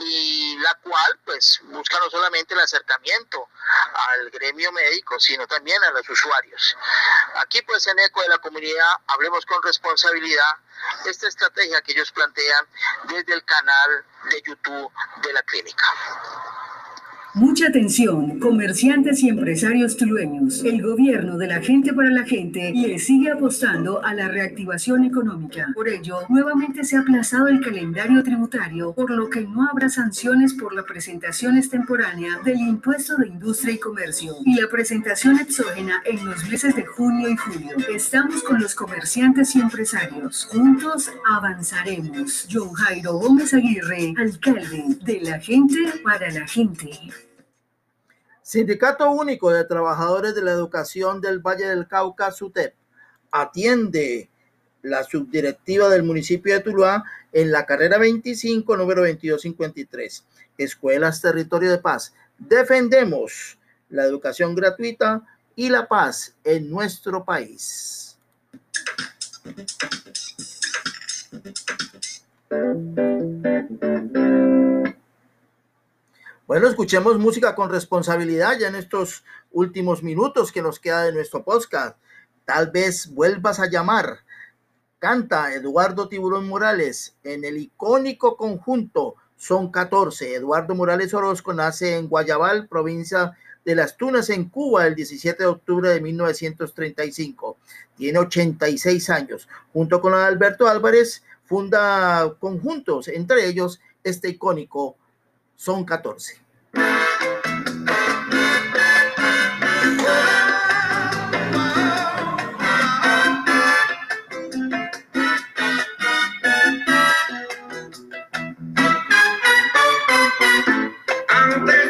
y 0.00 0.56
la 0.58 0.74
cual 0.82 1.20
pues 1.24 1.60
busca 1.64 1.98
no 1.98 2.10
solamente 2.10 2.54
el 2.54 2.60
acercamiento 2.60 3.48
al 3.94 4.30
gremio 4.30 4.72
médico, 4.72 5.18
sino 5.20 5.46
también 5.46 5.82
a 5.84 5.90
los 5.90 6.08
usuarios. 6.08 6.76
Aquí 7.36 7.62
pues 7.62 7.86
en 7.86 7.98
eco 7.98 8.22
de 8.22 8.28
la 8.28 8.38
comunidad 8.38 8.94
hablemos 9.08 9.46
con 9.46 9.62
responsabilidad 9.62 10.56
esta 11.06 11.28
estrategia 11.28 11.80
que 11.82 11.92
ellos 11.92 12.10
plantean 12.12 12.66
desde 13.04 13.34
el 13.34 13.44
canal 13.44 14.04
de 14.30 14.42
YouTube 14.42 14.92
de 15.22 15.32
la 15.32 15.42
clínica. 15.42 15.86
Mucha 17.34 17.68
atención, 17.68 18.38
comerciantes 18.40 19.22
y 19.22 19.30
empresarios 19.30 19.96
tulueños. 19.96 20.62
El 20.64 20.82
gobierno 20.82 21.38
de 21.38 21.46
la 21.46 21.62
gente 21.62 21.94
para 21.94 22.10
la 22.10 22.24
gente 22.24 22.74
le 22.74 22.98
sigue 22.98 23.30
apostando 23.30 24.04
a 24.04 24.12
la 24.12 24.28
reactivación 24.28 25.04
económica. 25.04 25.68
Por 25.74 25.88
ello, 25.88 26.18
nuevamente 26.28 26.84
se 26.84 26.94
ha 26.94 27.00
aplazado 27.00 27.48
el 27.48 27.62
calendario 27.62 28.22
tributario, 28.22 28.92
por 28.92 29.10
lo 29.10 29.30
que 29.30 29.40
no 29.46 29.66
habrá 29.66 29.88
sanciones 29.88 30.52
por 30.52 30.74
la 30.74 30.84
presentación 30.84 31.56
extemporánea 31.56 32.38
del 32.44 32.58
impuesto 32.58 33.16
de 33.16 33.28
industria 33.28 33.76
y 33.76 33.78
comercio 33.78 34.34
y 34.44 34.60
la 34.60 34.68
presentación 34.68 35.38
exógena 35.38 36.02
en 36.04 36.22
los 36.26 36.46
meses 36.50 36.76
de 36.76 36.84
junio 36.84 37.30
y 37.30 37.36
julio. 37.38 37.70
Estamos 37.94 38.42
con 38.42 38.60
los 38.60 38.74
comerciantes 38.74 39.56
y 39.56 39.60
empresarios. 39.60 40.48
Juntos 40.52 41.10
avanzaremos. 41.26 42.46
John 42.52 42.74
Jairo 42.74 43.14
Gómez 43.14 43.54
Aguirre, 43.54 44.12
alcalde 44.18 44.84
de 45.02 45.20
la 45.22 45.40
gente 45.40 45.78
para 46.04 46.30
la 46.30 46.46
gente. 46.46 46.90
Sindicato 48.52 49.10
Único 49.10 49.50
de 49.50 49.64
Trabajadores 49.64 50.34
de 50.34 50.42
la 50.42 50.50
Educación 50.50 51.22
del 51.22 51.38
Valle 51.38 51.68
del 51.68 51.88
Cauca, 51.88 52.30
SUTEP, 52.30 52.74
atiende 53.30 54.28
la 54.82 55.04
subdirectiva 55.04 55.88
del 55.88 56.02
municipio 56.02 56.52
de 56.52 56.60
Tuluá 56.60 57.02
en 57.32 57.50
la 57.50 57.64
carrera 57.64 57.96
25, 57.96 58.76
número 58.76 59.00
2253. 59.06 60.26
Escuelas 60.58 61.22
Territorio 61.22 61.70
de 61.70 61.78
Paz. 61.78 62.12
Defendemos 62.36 63.56
la 63.88 64.04
educación 64.04 64.54
gratuita 64.54 65.22
y 65.56 65.70
la 65.70 65.88
paz 65.88 66.34
en 66.44 66.68
nuestro 66.68 67.24
país. 67.24 68.18
Bueno, 76.52 76.68
escuchemos 76.68 77.18
música 77.18 77.54
con 77.54 77.70
responsabilidad 77.70 78.58
ya 78.58 78.68
en 78.68 78.74
estos 78.74 79.24
últimos 79.52 80.02
minutos 80.02 80.52
que 80.52 80.60
nos 80.60 80.78
queda 80.78 81.04
de 81.04 81.12
nuestro 81.14 81.42
podcast. 81.42 81.96
Tal 82.44 82.70
vez 82.70 83.08
vuelvas 83.14 83.58
a 83.58 83.70
llamar. 83.70 84.18
Canta 84.98 85.54
Eduardo 85.54 86.10
Tiburón 86.10 86.46
Morales 86.46 87.16
en 87.24 87.46
el 87.46 87.56
icónico 87.56 88.36
conjunto 88.36 89.14
Son 89.34 89.72
14. 89.72 90.34
Eduardo 90.34 90.74
Morales 90.74 91.14
Orozco 91.14 91.54
nace 91.54 91.96
en 91.96 92.10
Guayabal, 92.10 92.68
provincia 92.68 93.32
de 93.64 93.74
Las 93.74 93.96
Tunas, 93.96 94.28
en 94.28 94.50
Cuba, 94.50 94.86
el 94.86 94.94
17 94.94 95.44
de 95.44 95.48
octubre 95.48 95.88
de 95.88 96.02
1935. 96.02 97.56
Tiene 97.96 98.18
86 98.18 99.08
años. 99.08 99.48
Junto 99.72 100.02
con 100.02 100.12
Alberto 100.12 100.68
Álvarez, 100.68 101.22
funda 101.46 102.34
conjuntos, 102.38 103.08
entre 103.08 103.46
ellos 103.48 103.80
este 104.04 104.28
icónico 104.28 104.96
Son 105.56 105.86
14. 105.86 106.41
Antes 106.74 106.86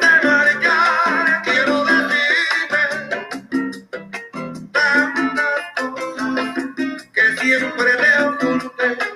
de 0.01 0.29
marcar 0.29 1.43
quiero 1.45 1.85
decirme 1.85 2.83
tantas 4.73 5.63
cosas 5.77 6.55
que 7.13 7.37
siempre 7.39 7.91
te 7.97 8.23
ocurre. 8.25 9.12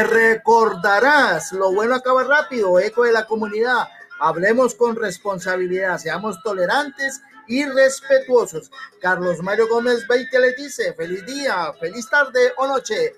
Recordarás, 0.00 1.52
lo 1.52 1.72
bueno 1.72 1.94
acaba 1.94 2.24
rápido, 2.24 2.80
eco 2.80 3.04
de 3.04 3.12
la 3.12 3.26
comunidad. 3.26 3.88
Hablemos 4.20 4.74
con 4.74 4.96
responsabilidad, 4.96 5.98
seamos 5.98 6.42
tolerantes 6.42 7.20
y 7.46 7.64
respetuosos. 7.66 8.70
Carlos 9.00 9.40
Mario 9.42 9.68
Gómez 9.68 10.06
Beite 10.08 10.40
le 10.40 10.54
dice, 10.54 10.94
feliz 10.94 11.26
día, 11.26 11.72
feliz 11.78 12.08
tarde 12.08 12.52
o 12.56 12.66
noche. 12.66 13.16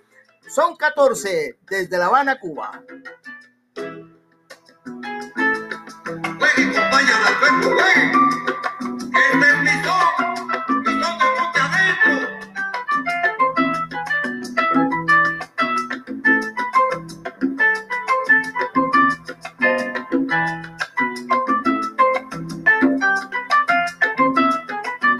Son 0.48 0.76
14 0.76 1.58
desde 1.68 1.98
La 1.98 2.06
Habana, 2.06 2.40
Cuba. 2.40 2.82